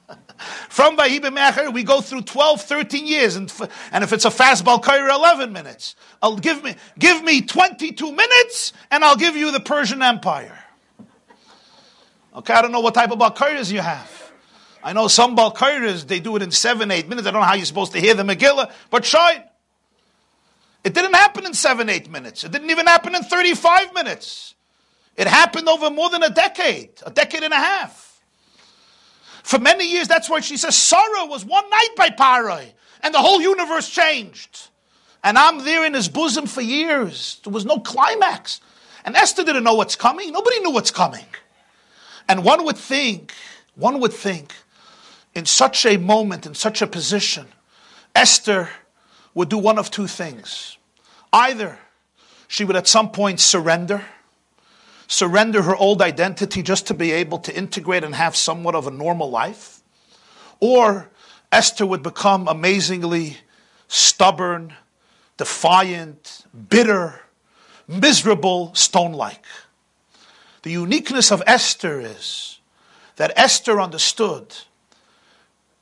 [0.69, 3.35] From Vahiba Mecher, we go through 12, 13 years.
[3.35, 3.51] And,
[3.91, 5.95] and if it's a fast Balkair, 11 minutes.
[6.21, 10.57] I'll give me, give me 22 minutes and I'll give you the Persian Empire.
[12.35, 14.11] Okay, I don't know what type of Balkairas you have.
[14.83, 17.27] I know some Balkairas, they do it in seven, eight minutes.
[17.27, 19.43] I don't know how you're supposed to hear the Megillah, but shine.
[20.85, 22.43] It didn't happen in seven, eight minutes.
[22.43, 24.53] It didn't even happen in 35 minutes.
[25.17, 28.21] It happened over more than a decade, a decade and a half.
[29.41, 32.67] For many years, that's why she says Sarah was one night by Parai,
[33.01, 34.69] and the whole universe changed.
[35.23, 37.39] And I'm there in his bosom for years.
[37.43, 38.61] There was no climax.
[39.05, 40.31] And Esther didn't know what's coming.
[40.31, 41.25] Nobody knew what's coming.
[42.29, 43.33] And one would think,
[43.73, 44.53] one would think,
[45.33, 47.47] in such a moment, in such a position,
[48.13, 48.69] Esther
[49.35, 50.77] would do one of two things.
[51.31, 51.77] Either
[52.47, 54.03] she would at some point surrender,
[55.07, 58.91] surrender her old identity just to be able to integrate and have somewhat of a
[58.91, 59.81] normal life,
[60.59, 61.09] or
[61.51, 63.37] Esther would become amazingly
[63.87, 64.73] stubborn,
[65.37, 67.21] defiant, bitter,
[67.87, 69.45] miserable, stone like.
[70.63, 72.59] The uniqueness of Esther is
[73.17, 74.55] that Esther understood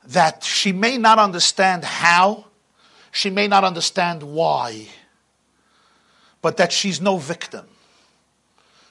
[0.06, 2.46] that she may not understand how,
[3.14, 4.88] she may not understand why,
[6.42, 7.68] but that she's no victim.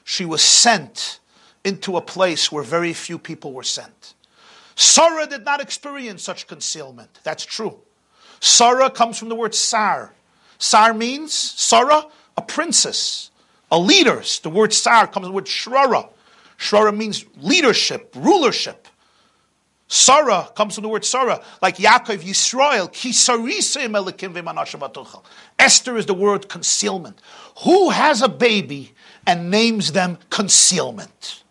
[0.05, 1.19] She was sent
[1.65, 4.13] into a place where very few people were sent.
[4.75, 7.19] Sarah did not experience such concealment.
[7.23, 7.77] That's true.
[8.39, 10.13] Sarah comes from the word sar.
[10.57, 12.05] Sar means Sarah,
[12.37, 13.29] a princess,
[13.69, 14.23] a leader.
[14.41, 16.07] The word sar comes from the word shrara.
[16.57, 18.82] Shrara means leadership, rulership.
[19.93, 22.89] Sarah comes from the word Sarah, like Yaakov Yisrael,
[25.59, 27.21] Esther is the word concealment.
[27.63, 28.95] Who has a baby
[29.27, 31.43] and names them concealment.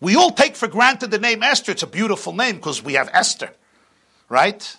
[0.00, 1.72] We all take for granted the name Esther.
[1.72, 3.50] It's a beautiful name because we have Esther,
[4.30, 4.76] right?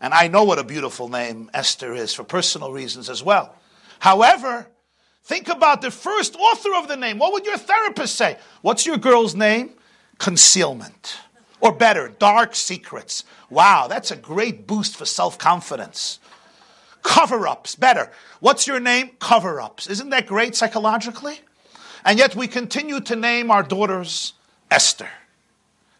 [0.00, 3.54] And I know what a beautiful name Esther is for personal reasons as well.
[3.98, 4.66] However,
[5.24, 7.18] think about the first author of the name.
[7.18, 8.38] What would your therapist say?
[8.62, 9.74] What's your girl's name?
[10.16, 11.18] Concealment.
[11.60, 13.24] Or better, dark secrets.
[13.50, 16.20] Wow, that's a great boost for self confidence.
[17.02, 18.10] Cover ups, better.
[18.40, 19.10] What's your name?
[19.18, 19.88] Cover ups.
[19.88, 21.40] Isn't that great psychologically?
[22.04, 24.34] And yet we continue to name our daughters
[24.70, 25.08] Esther.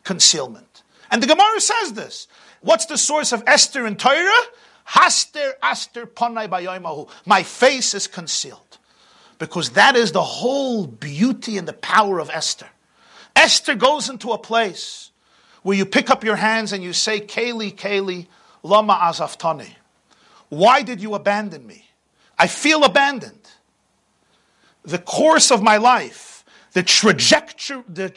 [0.05, 0.83] Concealment.
[1.11, 2.29] And the Gemara says this.
[2.61, 4.43] What's the source of Esther in Torah?
[4.87, 7.09] Haster Aster Panai Bayoimahu.
[7.27, 8.79] My face is concealed.
[9.39, 12.69] Because that is the whole beauty and the power of Esther.
[13.37, 15.11] Esther goes into a place
[15.69, 18.27] where you pick up your hands and you say, Kaylee, Kaylee,
[18.63, 19.69] Lama Azaftani.
[20.49, 21.85] Why did you abandon me?
[22.39, 23.51] I feel abandoned.
[24.83, 26.43] The course of my life,
[26.73, 28.09] the trajectory, the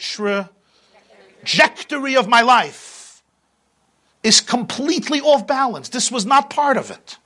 [1.44, 3.22] trajectory of my life
[4.24, 5.90] is completely off balance.
[5.90, 7.18] This was not part of it.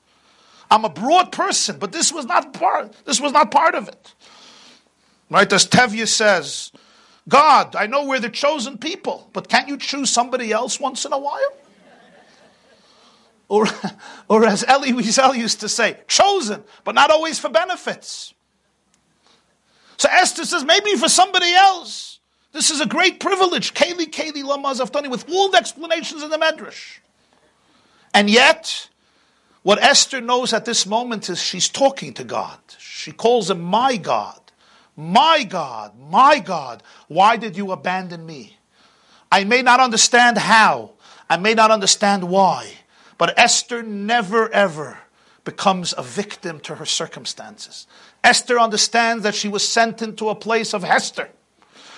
[0.71, 2.95] I'm a broad person, but this was not part.
[3.05, 4.15] This was not part of it.
[5.29, 5.53] Right?
[5.53, 6.71] As Tevye says,
[7.27, 11.13] God, I know we're the chosen people, but can't you choose somebody else once in
[11.13, 11.53] a while?
[13.47, 13.67] Or,
[14.27, 18.33] or as Elie Wiesel used to say, chosen, but not always for benefits.
[19.97, 22.19] So Esther says, maybe for somebody else.
[22.51, 23.73] This is a great privilege.
[23.73, 26.99] Kayli, Kayli, Lamaz Aftani, with all the explanations in the Medrash.
[28.13, 28.89] And yet,
[29.63, 32.57] what Esther knows at this moment is she's talking to God.
[32.77, 34.39] She calls him my God.
[34.95, 38.57] My God, my God, why did you abandon me?
[39.31, 40.91] I may not understand how.
[41.29, 42.71] I may not understand why.
[43.17, 44.99] But Esther never ever
[45.43, 47.87] becomes a victim to her circumstances.
[48.23, 51.29] Esther understands that she was sent into a place of Hester.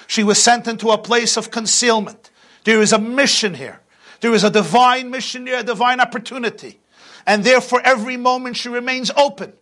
[0.08, 2.32] She was sent into a place of concealment.
[2.64, 3.82] There is a mission here.
[4.22, 6.80] There is a divine mission here, a divine opportunity.
[7.26, 9.54] And therefore, every moment she remains open.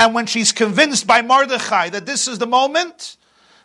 [0.00, 3.18] And when she's convinced by Mordechai that this is the moment,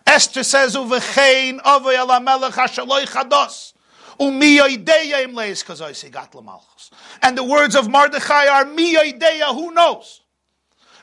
[0.05, 1.61] Esther says, Uvechein
[3.05, 3.71] chados.
[7.21, 10.23] And the words of Mordechai are miyoideya, who knows?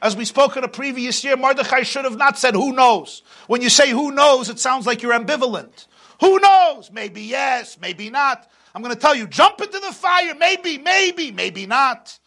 [0.03, 3.23] As we spoke in a previous year, Mordechai should have not said who knows.
[3.47, 5.87] When you say who knows, it sounds like you're ambivalent.
[6.21, 6.91] Who knows?
[6.93, 8.51] Maybe yes, maybe not.
[8.75, 12.19] I'm going to tell you, jump into the fire, maybe, maybe, maybe not.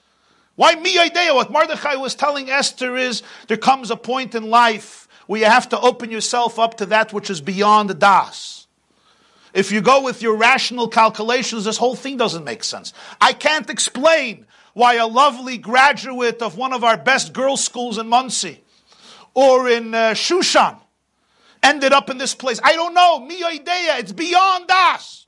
[0.55, 1.33] Why me idea?
[1.33, 5.69] What Mordechai was telling Esther is there comes a point in life where you have
[5.69, 8.67] to open yourself up to that which is beyond the das.
[9.53, 12.93] If you go with your rational calculations, this whole thing doesn't make sense.
[13.19, 18.07] I can't explain why a lovely graduate of one of our best girls' schools in
[18.07, 18.61] Monsey
[19.33, 20.77] or in uh, Shushan
[21.63, 22.59] ended up in this place.
[22.63, 23.19] I don't know.
[23.19, 23.97] Mi idea.
[23.97, 25.25] It's beyond us.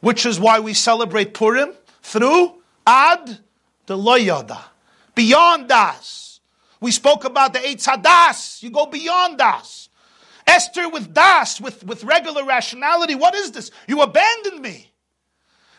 [0.00, 1.72] Which is why we celebrate Purim
[2.02, 2.54] through
[2.86, 3.38] Ad
[3.86, 4.62] the Loyada.
[5.14, 6.40] Beyond us.
[6.80, 8.62] We spoke about the Eitz.
[8.62, 9.88] You go beyond us.
[10.46, 13.70] Esther with das, with, with regular rationality, what is this?
[13.86, 14.90] You abandoned me.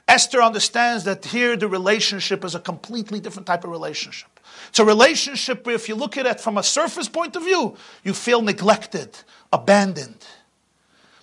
[0.08, 4.40] Esther understands that here the relationship is a completely different type of relationship.
[4.70, 7.76] It's a relationship where, if you look at it from a surface point of view,
[8.04, 9.18] you feel neglected,
[9.52, 10.26] abandoned.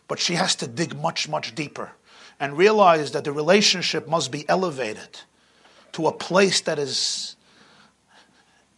[0.08, 1.92] But she has to dig much, much deeper
[2.38, 5.20] and realize that the relationship must be elevated
[5.92, 7.36] to a place that is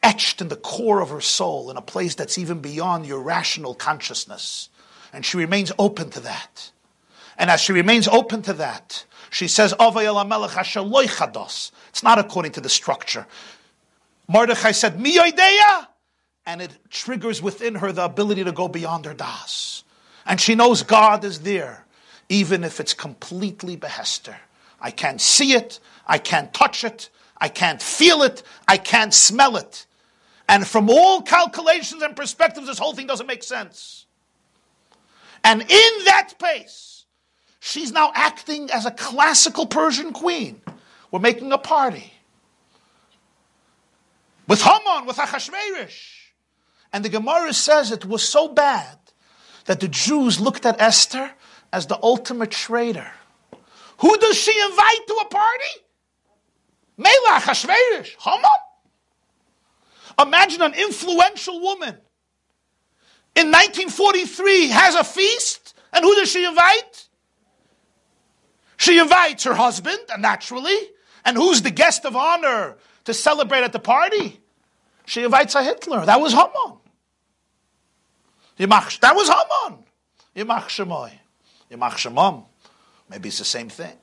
[0.03, 3.75] etched in the core of her soul, in a place that's even beyond your rational
[3.75, 4.69] consciousness.
[5.13, 6.71] And she remains open to that.
[7.39, 10.03] And as she remains open to that, she says, It's
[12.03, 13.27] not according to the structure.
[14.29, 15.19] Mordechai said, Mi
[16.45, 19.85] and it triggers within her the ability to go beyond her das.
[20.27, 21.85] And she knows God is there,
[22.29, 24.37] even if it's completely behester.
[24.81, 25.79] I can't see it,
[26.13, 27.09] I can't touch it,
[27.39, 29.87] I can't feel it, I can't smell it.
[30.47, 34.05] And from all calculations and perspectives, this whole thing doesn't make sense.
[35.43, 37.07] And in that space,
[37.61, 40.61] she's now acting as a classical Persian queen.
[41.11, 42.13] We're making a party
[44.47, 46.11] with Haman, with Achashverosh.
[46.93, 48.99] And the Gemara says it was so bad
[49.65, 51.31] that the Jews looked at Esther
[51.73, 53.11] as the ultimate traitor.
[54.01, 55.82] Who does she invite to a party?
[56.97, 58.51] Mela Achashverosh, Haman.
[60.19, 61.97] Imagine an influential woman
[63.35, 67.09] in 1943 has a feast, and who does she invite?
[68.77, 70.77] She invites her husband, naturally.
[71.25, 74.41] And who's the guest of honor to celebrate at the party?
[75.07, 76.05] She invites a Hitler.
[76.05, 76.79] That was Haman.
[78.59, 79.85] Yimach, that was Haman.
[80.37, 82.45] Yimach Shemoy.
[83.09, 83.97] Maybe it's the same thing.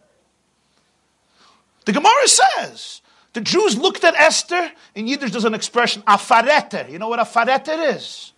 [1.90, 3.02] The Gemara says
[3.34, 4.72] the Jews looked at Esther.
[4.94, 6.88] In Yiddish, there's an expression, afareter.
[6.88, 8.32] You know what afareter is?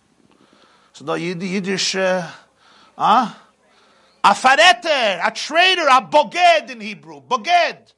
[0.94, 2.26] So the Yiddish, uh,
[2.96, 3.34] huh?
[4.24, 7.20] Afareter, a traitor, a boged in Hebrew.
[7.20, 7.92] Boged.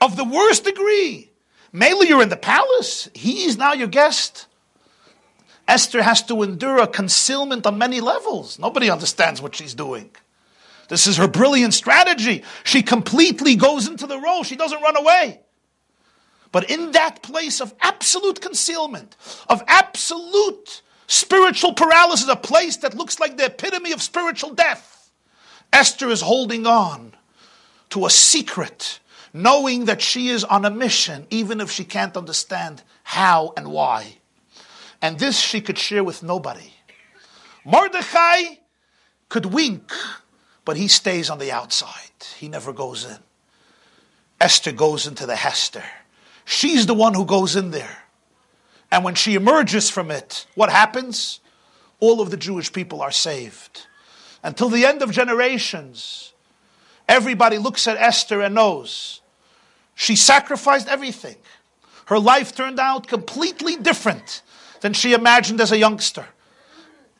[0.00, 1.32] Of the worst degree.
[1.72, 3.10] Mainly you're in the palace.
[3.14, 4.46] He is now your guest.
[5.66, 8.60] Esther has to endure a concealment on many levels.
[8.60, 10.12] Nobody understands what she's doing.
[10.92, 12.44] This is her brilliant strategy.
[12.64, 14.42] She completely goes into the role.
[14.44, 15.40] She doesn't run away.
[16.52, 19.16] But in that place of absolute concealment,
[19.48, 25.10] of absolute spiritual paralysis, a place that looks like the epitome of spiritual death,
[25.72, 27.14] Esther is holding on
[27.88, 29.00] to a secret,
[29.32, 34.18] knowing that she is on a mission, even if she can't understand how and why.
[35.00, 36.74] And this she could share with nobody.
[37.64, 38.58] Mordechai
[39.30, 39.90] could wink,
[40.64, 42.10] but he stays on the outside.
[42.38, 43.18] He never goes in.
[44.40, 45.84] Esther goes into the Hester.
[46.44, 48.04] She's the one who goes in there.
[48.90, 51.40] And when she emerges from it, what happens?
[52.00, 53.86] All of the Jewish people are saved.
[54.42, 56.32] Until the end of generations,
[57.08, 59.22] everybody looks at Esther and knows
[59.94, 61.36] she sacrificed everything.
[62.06, 64.42] Her life turned out completely different
[64.80, 66.26] than she imagined as a youngster.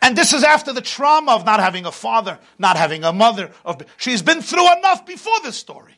[0.03, 3.53] And this is after the trauma of not having a father, not having a mother.
[3.65, 5.95] Of, she's been through enough before this story.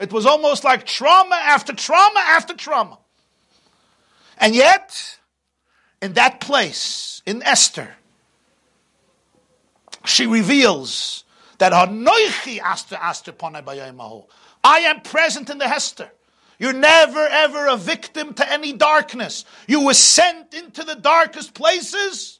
[0.00, 2.98] It was almost like trauma after trauma after trauma.
[4.38, 5.18] And yet,
[6.00, 7.94] in that place, in Esther,
[10.06, 11.24] she reveals
[11.58, 11.82] that I
[14.78, 16.10] am present in the Hester.
[16.58, 19.44] You're never ever a victim to any darkness.
[19.68, 22.39] You were sent into the darkest places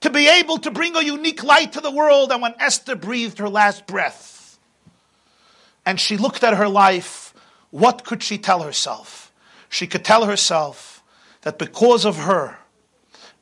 [0.00, 2.32] to be able to bring a unique light to the world.
[2.32, 4.58] And when Esther breathed her last breath
[5.84, 7.34] and she looked at her life,
[7.70, 9.32] what could she tell herself?
[9.68, 11.02] She could tell herself
[11.42, 12.58] that because of her,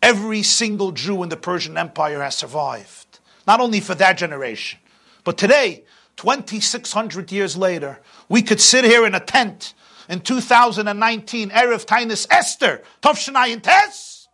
[0.02, 3.20] every single Jew in the Persian Empire has survived.
[3.46, 4.78] Not only for that generation,
[5.22, 5.84] but today,
[6.16, 9.74] 2,600 years later, we could sit here in a tent
[10.08, 14.28] in 2019, Erev Tainus Esther, Tovshanai and Tess,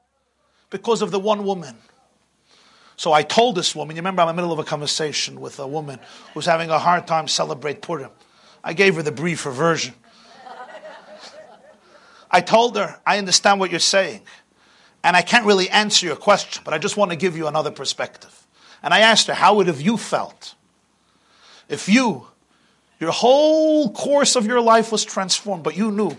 [0.68, 1.76] because of the one woman
[3.00, 5.58] so I told this woman, you remember I'm in the middle of a conversation with
[5.58, 5.98] a woman
[6.34, 8.10] who's having a hard time celebrate Purim.
[8.62, 9.94] I gave her the briefer version.
[12.30, 14.20] I told her, I understand what you're saying.
[15.02, 17.70] And I can't really answer your question, but I just want to give you another
[17.70, 18.46] perspective.
[18.82, 20.54] And I asked her, how would have you felt
[21.70, 22.26] if you,
[22.98, 26.18] your whole course of your life was transformed, but you knew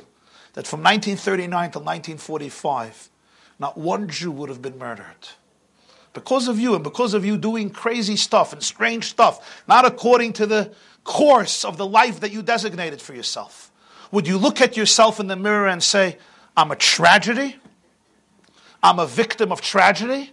[0.54, 3.12] that from 1939 to 1945,
[3.60, 5.28] not one Jew would have been murdered
[6.14, 10.34] because of you and because of you doing crazy stuff and strange stuff, not according
[10.34, 13.72] to the course of the life that you designated for yourself?
[14.12, 16.18] Would you look at yourself in the mirror and say,
[16.56, 17.56] I'm a tragedy?
[18.84, 20.32] I'm a victim of tragedy?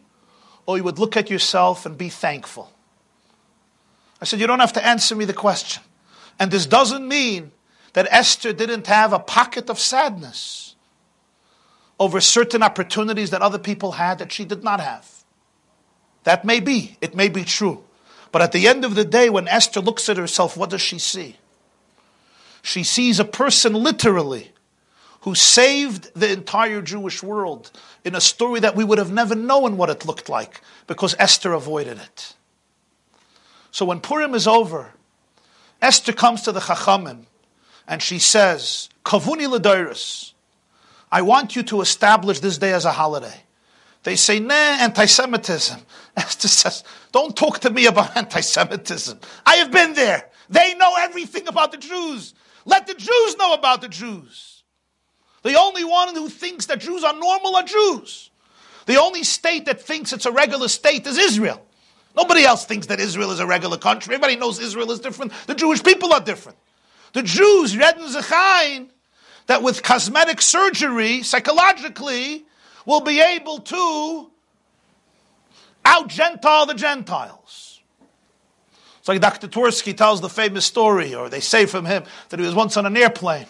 [0.67, 2.73] Or you would look at yourself and be thankful?
[4.21, 5.83] I said, You don't have to answer me the question.
[6.39, 7.53] And this doesn't mean
[7.93, 10.77] that Esther didn't have a pocket of sadness
[11.99, 15.18] over certain opportunities that other people had that she did not have.
[16.29, 17.83] That may be, it may be true.
[18.33, 20.99] But at the end of the day, when Esther looks at herself, what does she
[20.99, 21.37] see?
[22.61, 24.53] She sees a person literally
[25.23, 27.71] who saved the entire Jewish world
[28.05, 31.55] in a story that we would have never known what it looked like because Esther
[31.55, 32.35] avoided it.
[33.71, 34.93] So when Purim is over,
[35.81, 37.25] Esther comes to the Chachamim
[37.87, 40.35] and she says, Kavuni Ladairis,
[41.11, 43.45] I want you to establish this day as a holiday.
[44.03, 45.81] They say, nah, anti Semitism.
[46.17, 49.19] Esther says, don't talk to me about anti Semitism.
[49.45, 50.29] I have been there.
[50.49, 52.35] They know everything about the Jews.
[52.65, 54.63] Let the Jews know about the Jews.
[55.43, 58.31] The only one who thinks that Jews are normal are Jews.
[58.87, 61.63] The only state that thinks it's a regular state is Israel.
[62.17, 64.15] Nobody else thinks that Israel is a regular country.
[64.15, 65.33] Everybody knows Israel is different.
[65.47, 66.59] The Jewish people are different.
[67.13, 68.89] The Jews, Red and Zechain,
[69.47, 72.45] that with cosmetic surgery, psychologically,
[72.89, 74.31] will be able to
[75.85, 77.83] out Gentile the Gentiles.
[78.99, 79.47] It's like Dr.
[79.47, 82.87] Twerski tells the famous story, or they say from him that he was once on
[82.87, 83.47] an airplane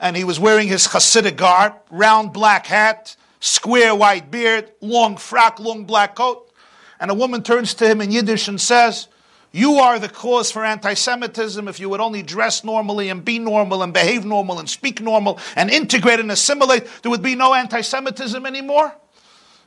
[0.00, 5.60] and he was wearing his Hasidic garb, round black hat, square white beard, long frock,
[5.60, 6.50] long black coat.
[6.98, 9.06] And a woman turns to him in Yiddish and says,
[9.52, 11.68] you are the cause for anti Semitism.
[11.68, 15.38] If you would only dress normally and be normal and behave normal and speak normal
[15.54, 18.94] and integrate and assimilate, there would be no anti Semitism anymore.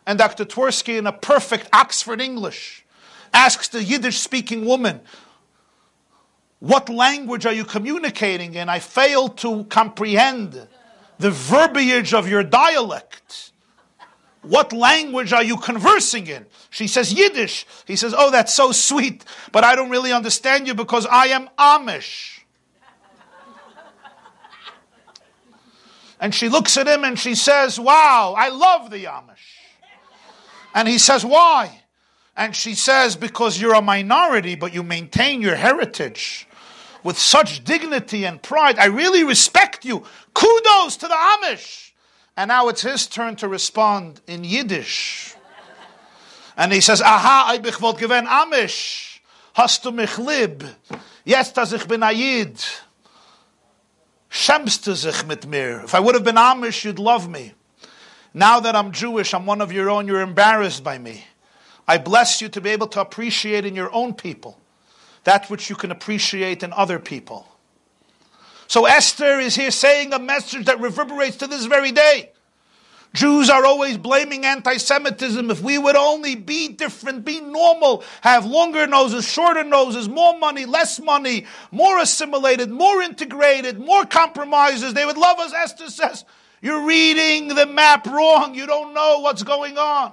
[0.07, 0.43] And Dr.
[0.45, 2.83] Twerski, in a perfect Oxford English,
[3.33, 5.01] asks the Yiddish speaking woman,
[6.59, 8.69] What language are you communicating in?
[8.69, 10.67] I fail to comprehend
[11.19, 13.51] the verbiage of your dialect.
[14.47, 16.45] What language are you conversing in?
[16.69, 17.65] She says Yiddish.
[17.85, 21.49] He says, Oh, that's so sweet, but I don't really understand you because I am
[21.57, 22.39] Amish.
[26.19, 29.59] And she looks at him and she says, Wow, I love the Amish.
[30.73, 31.81] And he says, Why?
[32.37, 36.47] And she says, Because you're a minority, but you maintain your heritage
[37.03, 38.79] with such dignity and pride.
[38.79, 40.03] I really respect you.
[40.33, 41.84] Kudos to the Amish.
[42.37, 45.35] And now it's his turn to respond in Yiddish.
[46.57, 49.19] And he says, Aha, I bich wollt Amish.
[49.53, 50.63] Hast du mich lieb?
[51.25, 52.61] Jetzt, dass ich bin Ayid.
[54.83, 55.83] Du sich mit mir?
[55.83, 57.53] If I would have been Amish, you'd love me.
[58.33, 61.23] Now that I'm Jewish, I'm one of your own, you're embarrassed by me.
[61.87, 64.59] I bless you to be able to appreciate in your own people
[65.23, 67.47] that which you can appreciate in other people.
[68.67, 72.31] So Esther is here saying a message that reverberates to this very day.
[73.15, 75.49] Jews are always blaming anti Semitism.
[75.49, 80.65] If we would only be different, be normal, have longer noses, shorter noses, more money,
[80.65, 85.53] less money, more assimilated, more integrated, more compromises, they would love us.
[85.53, 86.25] Esther says,
[86.61, 88.53] You're reading the map wrong.
[88.53, 90.11] You don't know what's going on.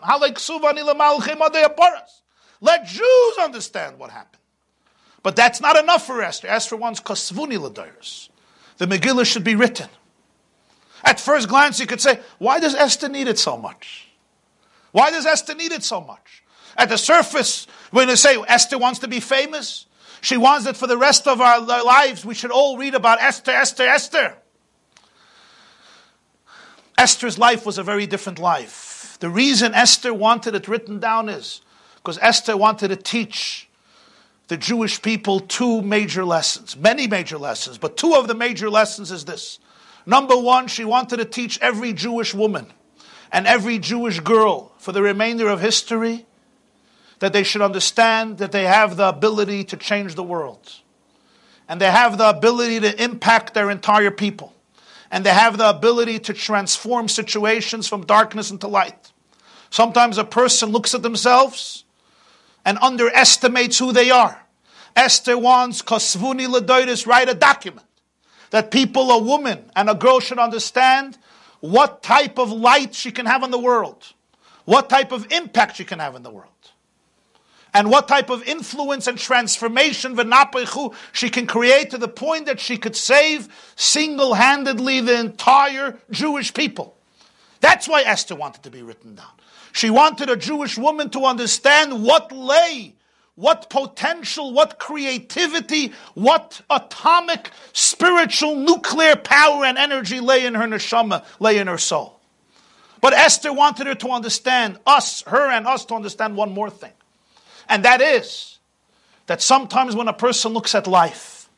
[2.60, 4.42] Let Jews understand what happened.
[5.24, 6.46] But that's not enough for Esther.
[6.48, 8.28] Esther wants kasvuni ladairis.
[8.82, 9.88] The Megillah should be written.
[11.04, 14.08] At first glance, you could say, why does Esther need it so much?
[14.90, 16.42] Why does Esther need it so much?
[16.76, 19.86] At the surface, when you say Esther wants to be famous,
[20.20, 23.52] she wants that for the rest of our lives we should all read about Esther,
[23.52, 24.34] Esther, Esther.
[26.98, 29.16] Esther's life was a very different life.
[29.20, 31.60] The reason Esther wanted it written down is
[31.98, 33.68] because Esther wanted to teach
[34.52, 39.10] the Jewish people two major lessons, many major lessons, but two of the major lessons
[39.10, 39.58] is this.
[40.04, 42.66] Number one, she wanted to teach every Jewish woman
[43.32, 46.26] and every Jewish girl for the remainder of history
[47.20, 50.70] that they should understand that they have the ability to change the world.
[51.66, 54.52] And they have the ability to impact their entire people.
[55.10, 59.12] And they have the ability to transform situations from darkness into light.
[59.70, 61.84] Sometimes a person looks at themselves
[62.66, 64.41] and underestimates who they are.
[64.94, 67.86] Esther wants Kosvuni Ladoitis write a document
[68.50, 71.18] that people, a woman and a girl should understand
[71.60, 74.12] what type of light she can have on the world,
[74.64, 76.48] what type of impact she can have in the world,
[77.72, 80.18] and what type of influence and transformation
[81.12, 86.52] she can create to the point that she could save single handedly the entire Jewish
[86.52, 86.94] people.
[87.60, 89.26] That's why Esther wanted to be written down.
[89.72, 92.94] She wanted a Jewish woman to understand what lay
[93.34, 101.24] what potential, what creativity, what atomic, spiritual, nuclear power and energy lay in her neshama,
[101.40, 102.20] lay in her soul.
[103.00, 106.92] But Esther wanted her to understand, us, her and us, to understand one more thing.
[107.68, 108.58] And that is
[109.26, 111.48] that sometimes when a person looks at life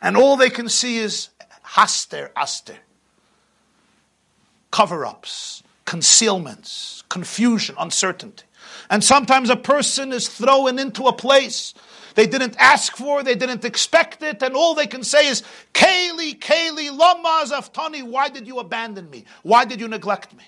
[0.00, 1.28] and all they can see is
[1.64, 2.76] haster, aster,
[4.70, 8.45] cover ups, concealments, confusion, uncertainty.
[8.90, 11.74] And sometimes a person is thrown into a place
[12.16, 15.42] they didn't ask for, they didn't expect it, and all they can say is,
[15.74, 19.26] Kaylee, Kaylee, Lama Zaftani, why did you abandon me?
[19.42, 20.44] Why did you neglect me?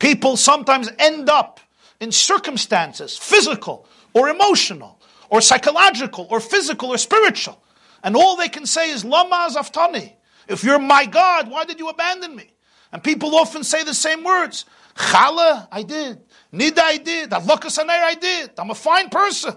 [0.00, 1.60] People sometimes end up
[2.00, 5.00] in circumstances, physical or emotional,
[5.30, 7.62] or psychological, or physical, or spiritual,
[8.02, 10.12] and all they can say is, Lama Zaftani.
[10.48, 12.50] If you're my God, why did you abandon me?
[12.92, 14.66] And people often say the same words.
[14.94, 16.20] Chala, I did.
[16.52, 17.30] Nida, I did.
[17.30, 18.50] Avokas I did.
[18.58, 19.54] I'm a fine person.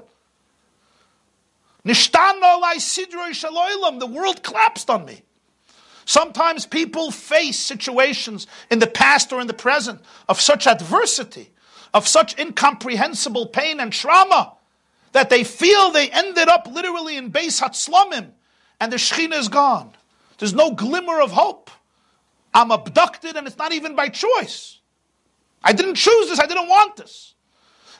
[1.83, 1.93] The
[4.11, 5.21] world collapsed on me.
[6.05, 11.51] Sometimes people face situations in the past or in the present of such adversity,
[11.93, 14.53] of such incomprehensible pain and trauma,
[15.11, 18.31] that they feel they ended up literally in Beis Hatzlamim,
[18.79, 19.91] and the Shekhinah is gone.
[20.37, 21.69] There's no glimmer of hope.
[22.53, 24.76] I'm abducted, and it's not even by choice.
[25.63, 27.35] I didn't choose this, I didn't want this.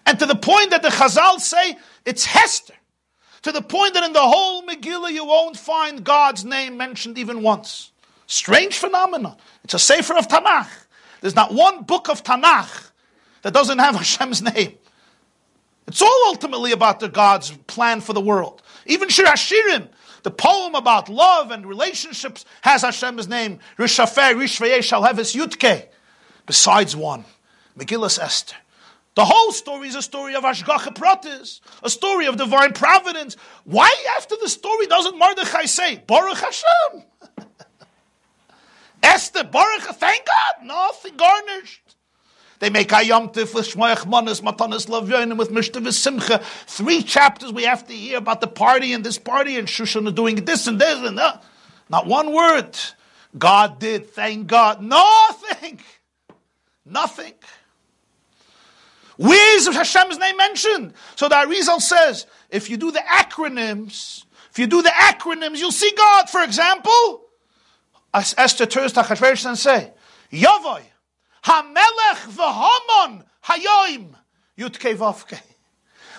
[0.06, 2.74] And to the point that the Chazal say it's Hester.
[3.44, 7.44] To the point that in the whole Megillah you won't find God's name mentioned even
[7.44, 7.92] once.
[8.26, 9.36] Strange phenomenon.
[9.64, 10.70] It's a Sefer of Tanakh.
[11.22, 12.92] There's not one book of Tanakh
[13.42, 14.78] that doesn't have Hashem's name.
[15.88, 18.62] It's all ultimately about the God's plan for the world.
[18.86, 19.88] Even Shir Hashirim,
[20.24, 23.60] the poem about love and relationships, has Hashem's name.
[23.78, 25.88] Rishafer, Rishveye, Shalheves, Yutke.
[26.46, 27.24] Besides one.
[27.78, 28.56] Megillas Esther.
[29.16, 33.36] The whole story is a story of Ashgacha Pratis, a story of divine providence.
[33.64, 37.04] Why after the story doesn't Mordechai say, Baruch Hashem?
[39.04, 41.96] Esther, Baruch, Hashem, thank God, nothing garnished.
[42.60, 46.40] They make Ayam Tif with Shmoyach Manas, Matanas Lavyonim with Mishtav Simcha.
[46.66, 50.46] Three chapters we have to hear about the party and this party and Shushan doing
[50.46, 51.44] this and this and that.
[51.90, 52.78] Not one word.
[53.38, 54.82] God did, thank God.
[54.82, 55.80] Nothing.
[56.86, 57.34] Nothing.
[59.18, 60.94] Where is Hashem's name mentioned?
[61.16, 65.72] So the Arizal says, if you do the acronyms, if you do the acronyms, you'll
[65.72, 66.30] see God.
[66.30, 67.24] For example,
[68.14, 69.94] as Esther turns to Achashverosh and say,
[70.32, 70.84] Yavoy,
[71.44, 74.16] Hamelech v'Haman Hayoim
[74.58, 75.42] Yutke Vavke.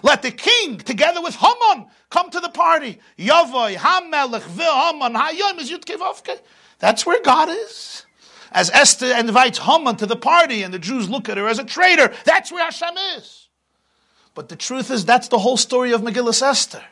[0.02, 2.98] Let the king, together with Haman, come to the party.
[3.16, 6.38] Yavoy, Hamelech v'Haman Hayoim is Yutke Vavke.
[6.78, 8.04] That's where God is
[8.52, 11.64] as Esther invites Haman to the party and the Jews look at her as a
[11.64, 12.12] traitor.
[12.24, 13.48] That's where Hashem is.
[14.34, 16.82] But the truth is, that's the whole story of Megillah Esther.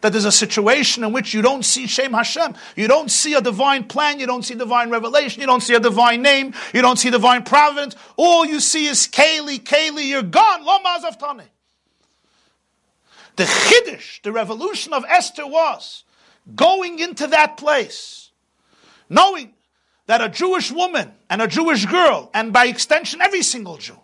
[0.00, 2.54] That there's a situation in which you don't see Shem Hashem.
[2.76, 4.20] You don't see a divine plan.
[4.20, 5.40] You don't see divine revelation.
[5.40, 6.54] You don't see a divine name.
[6.72, 7.96] You don't see divine providence.
[8.16, 10.64] All you see is Kaylee, Kaylee, you're gone.
[10.64, 11.48] Lomaz of Tane.
[13.36, 16.04] The Chiddush, the revolution of Esther was
[16.54, 18.30] going into that place,
[19.08, 19.52] knowing
[20.08, 23.98] that a Jewish woman and a Jewish girl, and by extension every single Jew,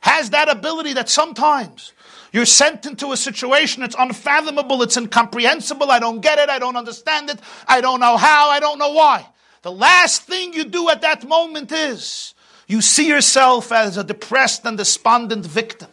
[0.00, 1.92] has that ability that sometimes
[2.32, 6.76] you're sent into a situation, it's unfathomable, it's incomprehensible, I don't get it, I don't
[6.76, 9.26] understand it, I don't know how, I don't know why.
[9.62, 12.32] The last thing you do at that moment is
[12.68, 15.90] you see yourself as a depressed and despondent victim.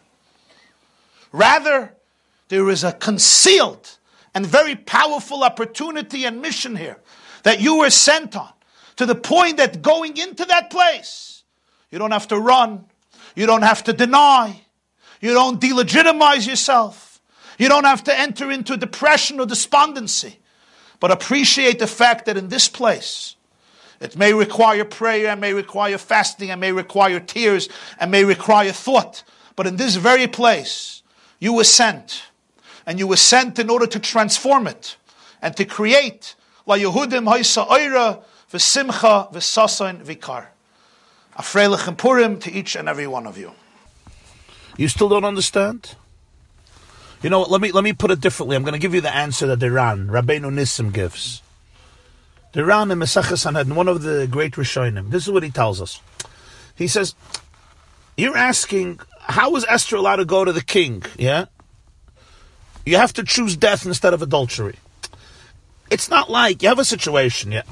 [1.32, 1.96] Rather,
[2.46, 3.98] there is a concealed
[4.36, 6.98] and very powerful opportunity and mission here
[7.42, 8.52] that you were sent on
[8.98, 11.44] to the point that going into that place,
[11.90, 12.84] you don't have to run,
[13.34, 14.60] you don't have to deny,
[15.20, 17.20] you don't delegitimize yourself,
[17.58, 20.40] you don't have to enter into depression or despondency,
[20.98, 23.36] but appreciate the fact that in this place,
[24.00, 27.68] it may require prayer, it may require fasting, it may require tears,
[28.00, 29.22] it may require thought.
[29.54, 31.02] But in this very place,
[31.38, 32.24] you were sent.
[32.86, 34.96] And you were sent in order to transform it
[35.42, 36.34] and to create
[36.66, 38.22] La Yehudim Haisa Oira
[38.52, 40.46] v'simcha v'sasain v'kar.
[41.36, 43.52] A freilich and Purim to each and every one of you.
[44.76, 45.94] You still don't understand?
[47.22, 47.50] You know what?
[47.50, 48.54] Let me let me put it differently.
[48.54, 51.42] I'm going to give you the answer that the Ran Rabbeinu Nissim gives.
[52.52, 55.10] The Ran in Maseches Sanhedrin, one of the great Rishonim.
[55.10, 56.00] This is what he tells us.
[56.76, 57.14] He says,
[58.16, 61.02] "You're asking how is Esther allowed to go to the king?
[61.16, 61.46] Yeah,
[62.86, 64.76] you have to choose death instead of adultery.
[65.90, 67.50] It's not like you have a situation.
[67.50, 67.62] Yeah,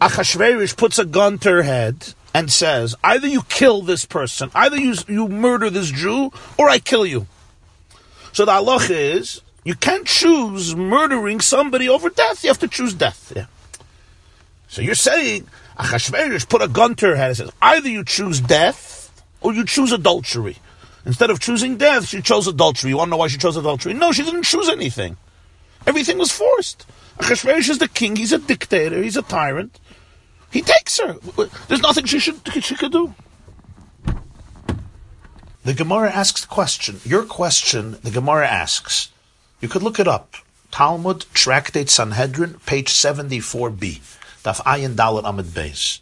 [0.00, 4.76] Achashverosh puts a gun to her head and says, either you kill this person, either
[4.78, 7.26] you, you murder this Jew, or I kill you.
[8.32, 12.44] So the halacha is, you can't choose murdering somebody over death.
[12.44, 13.32] You have to choose death.
[13.34, 13.46] Yeah.
[14.68, 15.48] So you're saying,
[15.78, 18.96] Achashverosh put a gun to her head and says, either you choose death,
[19.40, 20.58] or you choose adultery.
[21.06, 22.90] Instead of choosing death, she chose adultery.
[22.90, 23.94] You want to know why she chose adultery?
[23.94, 25.16] No, she didn't choose anything.
[25.86, 26.86] Everything was forced.
[27.18, 28.16] Achashverosh is the king.
[28.16, 29.02] He's a dictator.
[29.02, 29.78] He's a tyrant.
[30.50, 31.16] He takes her.
[31.68, 33.14] There's nothing she should she could do.
[35.64, 37.00] The Gemara asks the question.
[37.04, 39.10] Your question, the Gemara asks.
[39.60, 40.34] You could look it up.
[40.70, 44.00] Talmud, Tractate Sanhedrin, page 74b.
[44.44, 46.00] Daf Ayin Dalet Amud Beis.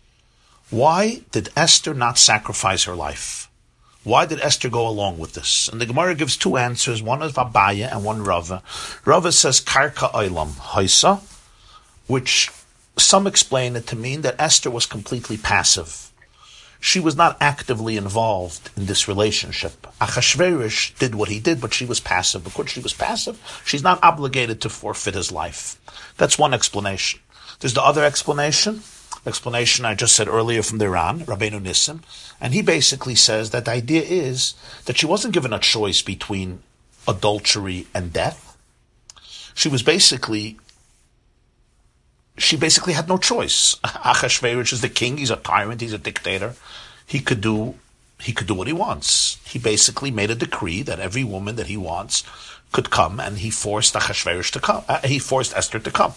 [0.70, 3.45] Why did Esther not sacrifice her life?
[4.06, 5.66] Why did Esther go along with this?
[5.66, 7.02] And the Gemara gives two answers.
[7.02, 8.62] One is Abaye and one Rava.
[9.04, 11.22] Rava says Karka Oilam Haisa,
[12.06, 12.52] which
[12.96, 16.12] some explain it to mean that Esther was completely passive.
[16.78, 19.88] She was not actively involved in this relationship.
[20.00, 22.44] Achashverosh did what he did, but she was passive.
[22.44, 25.80] Because she was passive, she's not obligated to forfeit his life.
[26.16, 27.18] That's one explanation.
[27.58, 28.82] There's the other explanation,
[29.26, 32.00] explanation I just said earlier from the Ran, Rabbeinu Nissim,
[32.40, 34.54] and he basically says that the idea is
[34.84, 36.62] that she wasn't given a choice between
[37.08, 38.56] adultery and death.
[39.54, 40.58] She was basically
[42.38, 43.76] she basically had no choice.
[43.84, 45.16] Achashverosh is the king.
[45.16, 45.80] He's a tyrant.
[45.80, 46.54] He's a dictator.
[47.06, 47.74] He could do
[48.20, 49.38] he could do what he wants.
[49.44, 52.24] He basically made a decree that every woman that he wants
[52.72, 54.84] could come, and he forced Achashverosh to come.
[54.88, 56.14] Uh, he forced Esther to come.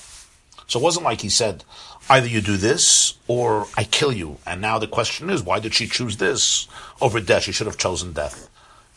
[0.68, 1.64] So it wasn't like he said,
[2.10, 4.38] either you do this or I kill you.
[4.46, 6.68] And now the question is, why did she choose this
[7.00, 7.44] over death?
[7.44, 8.50] She should have chosen death.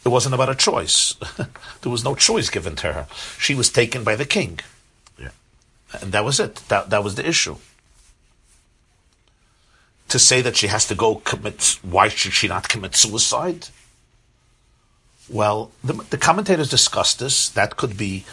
[0.05, 1.15] It wasn't about a choice.
[1.83, 3.07] there was no choice given to her.
[3.39, 4.61] She was taken by the king.
[5.19, 5.31] Yeah.
[6.01, 6.57] And that was it.
[6.69, 7.57] That, that was the issue.
[10.09, 13.69] To say that she has to go commit, why should she not commit suicide?
[15.29, 17.49] Well, the, the commentators discussed this.
[17.49, 18.25] That could be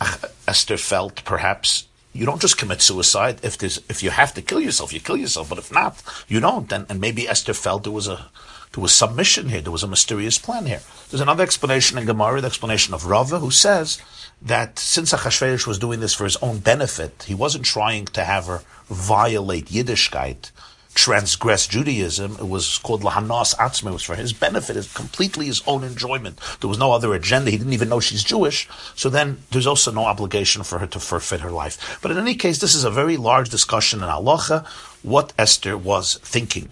[0.00, 1.87] uh, Esther felt perhaps
[2.18, 3.38] you don't just commit suicide.
[3.44, 5.48] If there's if you have to kill yourself, you kill yourself.
[5.48, 6.70] But if not, you don't.
[6.72, 8.26] And, and maybe Esther felt there was a
[8.72, 9.60] there was submission here.
[9.60, 10.82] There was a mysterious plan here.
[11.08, 14.02] There's another explanation in Gemara, the explanation of Rava, who says
[14.42, 18.46] that since Achashverosh was doing this for his own benefit, he wasn't trying to have
[18.46, 20.50] her violate Yiddishkeit
[20.98, 22.32] transgress Judaism.
[22.32, 23.90] It was called Lahanas Atzma.
[23.90, 26.40] It was for his benefit, it's completely his own enjoyment.
[26.60, 27.52] There was no other agenda.
[27.52, 28.68] He didn't even know she's Jewish.
[28.96, 31.98] So then there's also no obligation for her to forfeit her life.
[32.02, 34.66] But in any case, this is a very large discussion in Halacha,
[35.04, 36.70] what Esther was thinking.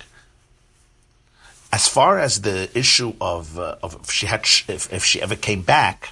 [1.73, 5.36] As far as the issue of, uh, of if she had, if, if she ever
[5.36, 6.11] came back,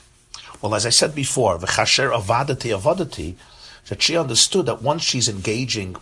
[0.63, 3.35] well, as I said before, the chasher avadati avadati,
[3.89, 5.97] that she understood that once she's engaging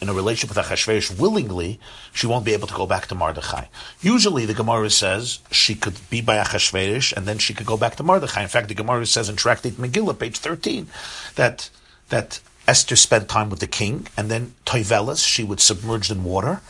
[0.00, 1.80] in a relationship with Achashverosh willingly,
[2.12, 3.64] she won't be able to go back to Mordechai.
[4.00, 7.96] Usually, the Gemara says she could be by Achashverosh and then she could go back
[7.96, 8.42] to Mordechai.
[8.42, 10.88] In fact, the Gemara says in Tractate Megillah, page thirteen,
[11.34, 11.70] that
[12.10, 16.60] that Esther spent time with the king, and then Toivelis, she would submerge in water.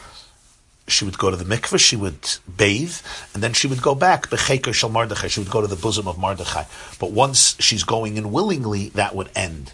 [0.87, 2.97] She would go to the mikveh, she would bathe,
[3.35, 4.31] and then she would go back.
[4.31, 6.65] Becheker shel Mordechai, she would go to the bosom of Mordechai.
[6.99, 9.73] But once she's going in willingly, that would end.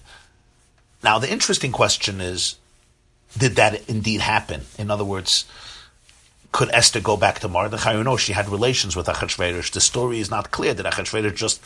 [1.05, 2.57] Now, the interesting question is,
[3.37, 4.63] did that indeed happen?
[4.79, 5.45] In other words,
[6.53, 7.95] could Esther go back to Mordechai?
[7.95, 9.73] Or no, she had relations with Achashverosh.
[9.73, 10.73] The story is not clear.
[10.75, 11.61] Did Achashverosh just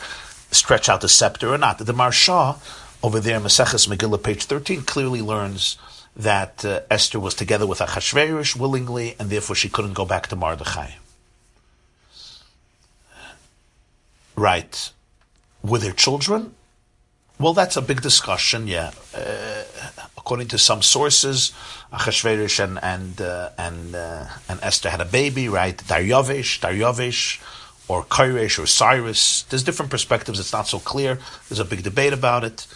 [0.51, 1.79] stretch out the scepter or not?
[1.79, 2.57] The Maharsha,
[3.03, 5.77] over there, Maseches Megillah, page 13, clearly learns
[6.17, 10.37] that uh, Esther was together with Achashverosh willingly, and therefore she couldn't go back to
[10.37, 10.93] Mordechai.
[14.35, 14.93] Right.
[15.63, 16.55] Were there children?
[17.39, 18.93] Well, that's a big discussion, yeah.
[19.15, 19.65] Uh,
[20.29, 21.53] according to some sources,
[21.91, 25.79] Achashverosh and and uh, and uh, and Esther had a baby, right?
[25.79, 27.41] Daryavish, Daryavish,
[27.89, 29.45] or Koresh or Cyrus.
[29.45, 30.39] There's different perspectives.
[30.39, 31.19] It's not so clear.
[31.49, 32.67] There's a big debate about it,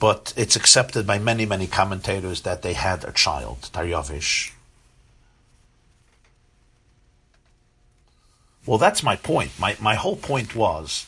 [0.00, 4.52] but it's accepted by many many commentators that they had a child, Daryavish.
[8.64, 9.50] Well, that's my point.
[9.58, 11.06] My my whole point was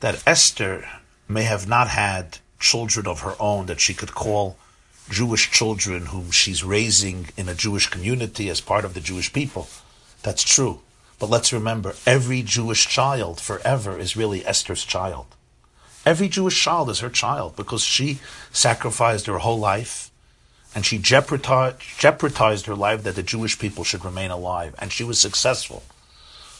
[0.00, 0.88] that Esther
[1.28, 4.56] may have not had children of her own that she could call
[5.10, 9.68] Jewish children whom she's raising in a Jewish community as part of the Jewish people.
[10.22, 10.80] That's true.
[11.18, 15.26] But let's remember, every Jewish child forever is really Esther's child.
[16.06, 18.20] Every Jewish child is her child because she
[18.52, 20.10] sacrificed her whole life
[20.74, 24.74] and she jeopardized, jeopardized her life that the Jewish people should remain alive.
[24.78, 25.82] And she was successful.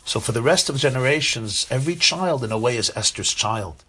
[0.05, 3.85] So for the rest of generations, every child in a way is Esther's child.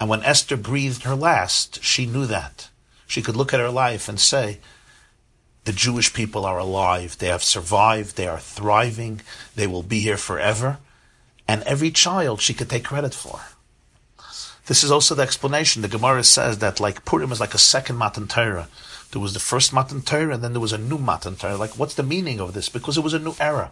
[0.00, 2.67] And when Esther breathed her last, she knew that.
[3.08, 4.58] She could look at her life and say,
[5.64, 7.18] the Jewish people are alive.
[7.18, 8.16] They have survived.
[8.16, 9.20] They are thriving.
[9.54, 10.78] They will be here forever.
[11.46, 13.40] And every child she could take credit for.
[14.66, 15.82] This is also the explanation.
[15.82, 18.68] The Gemara says that like Purim is like a second Matan Torah.
[19.10, 21.56] There was the first Matan Torah and then there was a new Matan Torah.
[21.56, 22.68] Like what's the meaning of this?
[22.68, 23.70] Because it was a new era.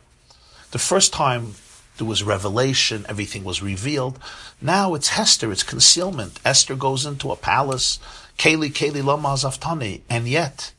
[0.72, 1.54] The first time
[1.98, 4.18] there was revelation, everything was revealed.
[4.60, 6.40] Now it's Hester, it's concealment.
[6.44, 7.98] Esther goes into a palace,
[8.38, 10.72] Keli Keli Lama Zaftani, and yet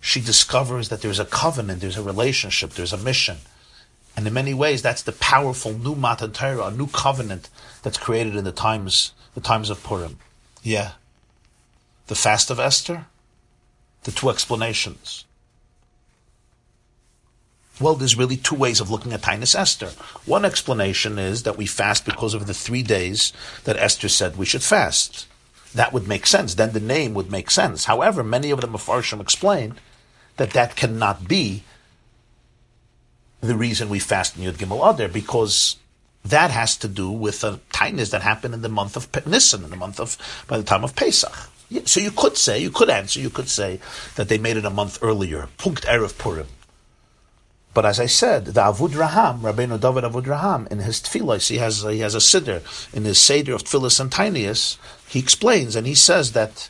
[0.00, 3.38] she discovers that there's a covenant, there's a relationship, there's a mission.
[4.16, 7.48] And in many ways, that's the powerful new Matan Torah, a new covenant
[7.82, 10.18] that's created in the times, the times of Purim.
[10.62, 10.92] Yeah.
[12.08, 13.06] The fast of Esther,
[14.04, 15.24] the two explanations.
[17.80, 19.92] Well, there's really two ways of looking at Tainus Esther.
[20.26, 23.32] One explanation is that we fast because of the three days
[23.64, 25.26] that Esther said we should fast.
[25.74, 26.54] That would make sense.
[26.54, 27.86] Then the name would make sense.
[27.86, 29.74] However, many of the Mefarshim explain
[30.36, 31.64] that that cannot be
[33.40, 35.76] the reason we fast in Yud Gimel Adar, because
[36.24, 39.70] that has to do with a Tainus that happened in the month of Nisan, in
[39.70, 40.16] the month of,
[40.46, 41.32] by the time of Pesach.
[41.86, 43.80] So you could say, you could answer, you could say
[44.16, 46.46] that they made it a month earlier, Punkt Erev Purim.
[47.74, 51.82] But as I said, the Avud Avudraham, Rabbeinu David Avudraham, in his tefillos, he has
[51.82, 52.62] he has a siddur
[52.94, 54.76] in his seder of tefillos and tinius.
[55.08, 56.68] He explains and he says that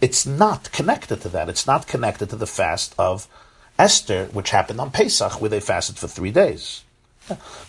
[0.00, 1.48] it's not connected to that.
[1.48, 3.28] It's not connected to the fast of
[3.78, 6.82] Esther, which happened on Pesach, where they fasted for three days.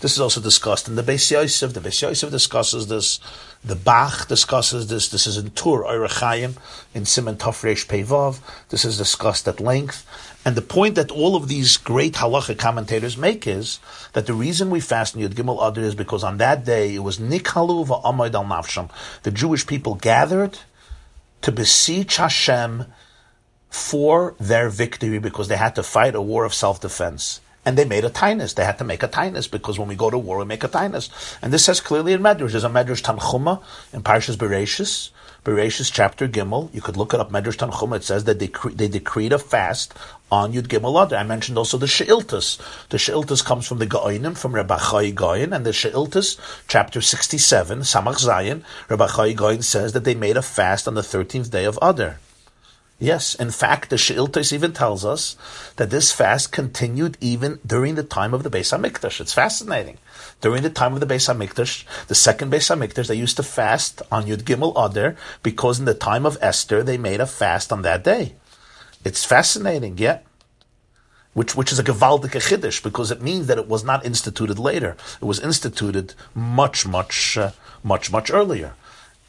[0.01, 1.73] This is also discussed in the Beis Yosef.
[1.73, 3.21] The Beis Yosef discusses this.
[3.63, 5.07] The Bach discusses this.
[5.07, 6.57] This is in Tur Orach Chayim
[6.93, 8.39] in Siman Tafresh Peivav.
[8.67, 10.05] This is discussed at length.
[10.45, 13.79] And the point that all of these great halacha commentators make is
[14.13, 16.99] that the reason we fast in Yud Gimel Adar is because on that day it
[16.99, 18.91] was Nikhalu va'amoid al nafsham.
[19.23, 20.59] The Jewish people gathered
[21.41, 22.85] to beseech Hashem
[23.69, 27.41] for their victory because they had to fight a war of self-defense.
[27.65, 28.53] and they made a tainus.
[28.53, 30.67] They had to make a tainus because when we go to war, we make a
[30.69, 31.09] tainus.
[31.41, 32.51] And this says clearly in Medrash.
[32.51, 35.09] There's a Medrash Tanchuma in Parshas Bereshis,
[35.45, 36.73] Bereshis chapter Gimel.
[36.73, 37.97] You could look it up, Medrash Tanchuma.
[37.97, 39.93] It says that they, cre- they decreed a fast
[40.31, 41.19] on Yud Gimel Adar.
[41.19, 42.59] I mentioned also the She'iltas.
[42.89, 47.81] The She'iltas comes from the Gaonim, from Rabbi Chai Gaon, and the She'iltas, chapter 67,
[47.81, 51.65] Samach Zayin, Rabbi Chai Gaon says that they made a fast on the 13th day
[51.65, 52.17] of Adar.
[52.97, 55.35] Yes, in fact, the Sheiltos even tells us
[55.75, 59.19] that this fast continued even during the time of the Beis Hamikdash.
[59.19, 59.97] It's fascinating.
[60.39, 64.01] During the time of the Beis Hamikdash, the second Beis Hamikdash, they used to fast
[64.13, 67.81] on Yud Gimel Adar because in the time of Esther they made a fast on
[67.81, 68.35] that day.
[69.03, 70.19] It's fascinating, yeah.
[71.33, 74.95] Which, which is a gewaldige chiddush because it means that it was not instituted later.
[75.21, 77.51] It was instituted much, much, uh,
[77.83, 78.73] much, much earlier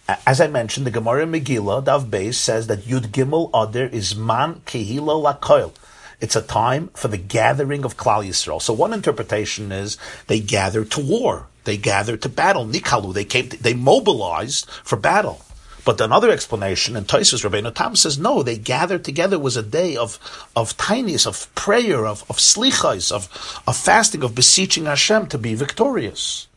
[0.08, 4.62] as I mentioned, the Gemara Megillah, Daf Beis, says that Yud Gimel Adar is man
[4.66, 5.72] kehila lakoil.
[6.20, 8.62] It's a time for the gathering of Klal Yisrael.
[8.62, 11.48] So one interpretation is they gathered to war.
[11.64, 12.64] They gathered to battle.
[12.66, 13.12] Nikalu.
[13.12, 13.48] They came.
[13.48, 15.42] They mobilized for battle.
[15.84, 19.96] But another explanation, and Toisus Rabbeinu Tam says, no, they gathered together was a day
[19.96, 20.18] of,
[20.56, 25.54] of tiniest, of prayer, of, of slichais, of, of fasting, of beseeching Hashem to be
[25.54, 26.48] victorious.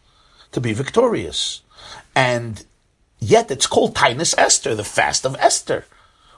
[0.54, 1.62] To be victorious.
[2.16, 2.66] And
[3.20, 5.86] Yet it's called Tainus Esther, the fast of Esther.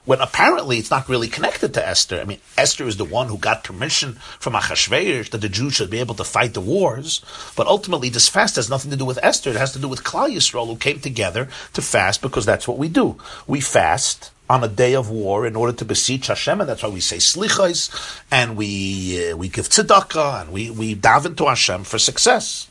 [0.04, 2.20] When apparently it's not really connected to Esther.
[2.20, 5.90] I mean, Esther is the one who got permission from Achashverosh that the Jews should
[5.90, 7.24] be able to fight the wars.
[7.54, 9.50] But ultimately, this fast has nothing to do with Esther.
[9.50, 12.78] It has to do with Klal Yisrael who came together to fast because that's what
[12.78, 13.16] we do.
[13.46, 16.88] We fast on a day of war in order to beseech Hashem, and that's why
[16.88, 17.88] we say slichos,
[18.30, 22.68] and we uh, we give tzedakah, and we we daven to Hashem for success.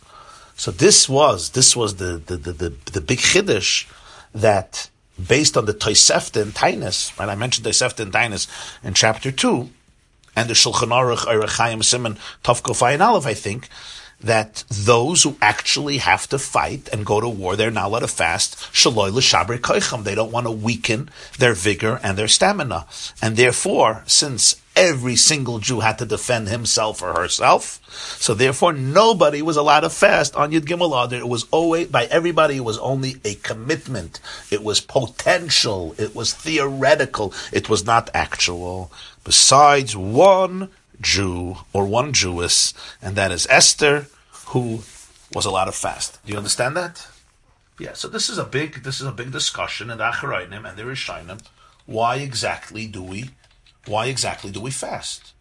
[0.57, 3.87] So this was this was the the the, the, the big chiddush
[4.33, 4.89] that
[5.27, 7.29] based on the Tosefta and Tainus, right?
[7.29, 8.47] I mentioned Tosefta and Tainus
[8.83, 9.69] in chapter two,
[10.35, 13.67] and the Shulchan Aruch, Erechaim Siman, Tavkol Fayin Aleph, I think,
[14.23, 18.07] that those who actually have to fight and go to war, they're not allowed to
[18.07, 18.57] fast.
[18.73, 20.03] Shaloi l'shabre koicham.
[20.03, 22.85] They don't want to weaken their vigor and their stamina.
[23.21, 27.79] And therefore, since every single Jew had to defend himself or herself,
[28.19, 31.19] so therefore nobody was allowed to fast on Yud Gimel Adar.
[31.19, 34.19] It was always, by everybody, it was only a commitment.
[34.49, 35.95] It was potential.
[35.97, 37.33] It was theoretical.
[37.51, 38.91] It was not actual.
[39.23, 40.69] Besides one
[41.01, 44.07] Jew or one Jewess, and that is Esther,
[44.47, 44.81] who
[45.33, 46.23] was allowed to fast.
[46.25, 47.07] Do you understand that?
[47.79, 47.93] Yeah.
[47.93, 50.83] So this is a big this is a big discussion in the Acharayim and the
[50.83, 51.41] Rishonim.
[51.85, 53.31] Why exactly do we
[53.87, 55.33] why exactly do we fast?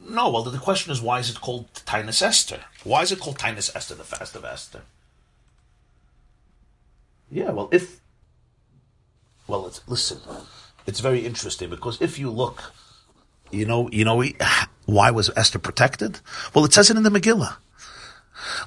[0.00, 2.60] No, well the question is why is it called Tainus Esther?
[2.84, 4.82] Why is it called Tainus Esther, the fast of Esther?
[7.30, 8.00] Yeah, well if
[9.46, 10.20] well it's listen,
[10.86, 12.72] it's very interesting because if you look
[13.50, 14.22] you know, you know,
[14.86, 16.20] why was Esther protected?
[16.54, 17.56] Well, it says it in the Megillah.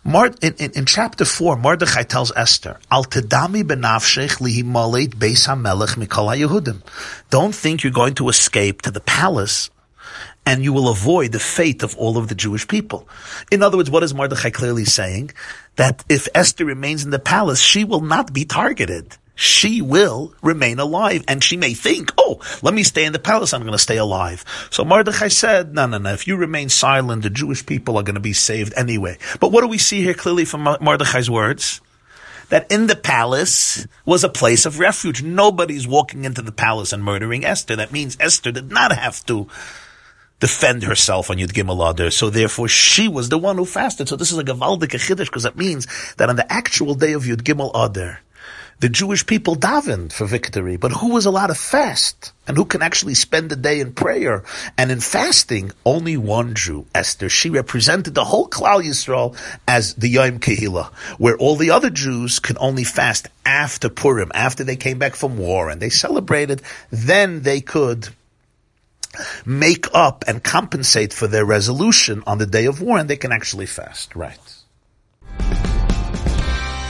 [0.04, 3.06] Mard, in, in, in, chapter 4, Mordechai tells Esther, Al
[6.36, 6.82] Yehudim.
[7.30, 9.70] Don't think you're going to escape to the palace
[10.46, 13.08] and you will avoid the fate of all of the Jewish people.
[13.52, 15.32] In other words, what is Mordechai clearly saying?
[15.76, 20.80] That if Esther remains in the palace, she will not be targeted she will remain
[20.80, 21.24] alive.
[21.26, 23.96] And she may think, oh, let me stay in the palace, I'm going to stay
[23.96, 24.44] alive.
[24.70, 28.16] So Mordechai said, no, no, no, if you remain silent, the Jewish people are going
[28.16, 29.18] to be saved anyway.
[29.40, 31.80] But what do we see here clearly from Mordechai's words?
[32.50, 35.24] That in the palace was a place of refuge.
[35.24, 37.78] Nobody's walking into the palace and murdering Esther.
[37.78, 39.48] That means Esther did not have to
[40.40, 42.10] defend herself on Yud Gimel Adar.
[42.10, 44.10] So therefore, she was the one who fasted.
[44.10, 47.24] So this is a Gavaldik Chiddush because that means that on the actual day of
[47.24, 48.20] Yud Gimel Adar,
[48.80, 52.32] the Jewish people davened for victory, but who was allowed to fast?
[52.48, 54.44] And who can actually spend the day in prayer
[54.78, 55.72] and in fasting?
[55.86, 57.30] Only one Jew, Esther.
[57.30, 59.36] She represented the whole Klal Yisrael
[59.68, 64.64] as the Yom Kehillah, where all the other Jews could only fast after Purim, after
[64.64, 68.10] they came back from war and they celebrated, then they could
[69.46, 73.32] make up and compensate for their resolution on the day of war and they can
[73.32, 74.16] actually fast.
[74.16, 74.40] Right.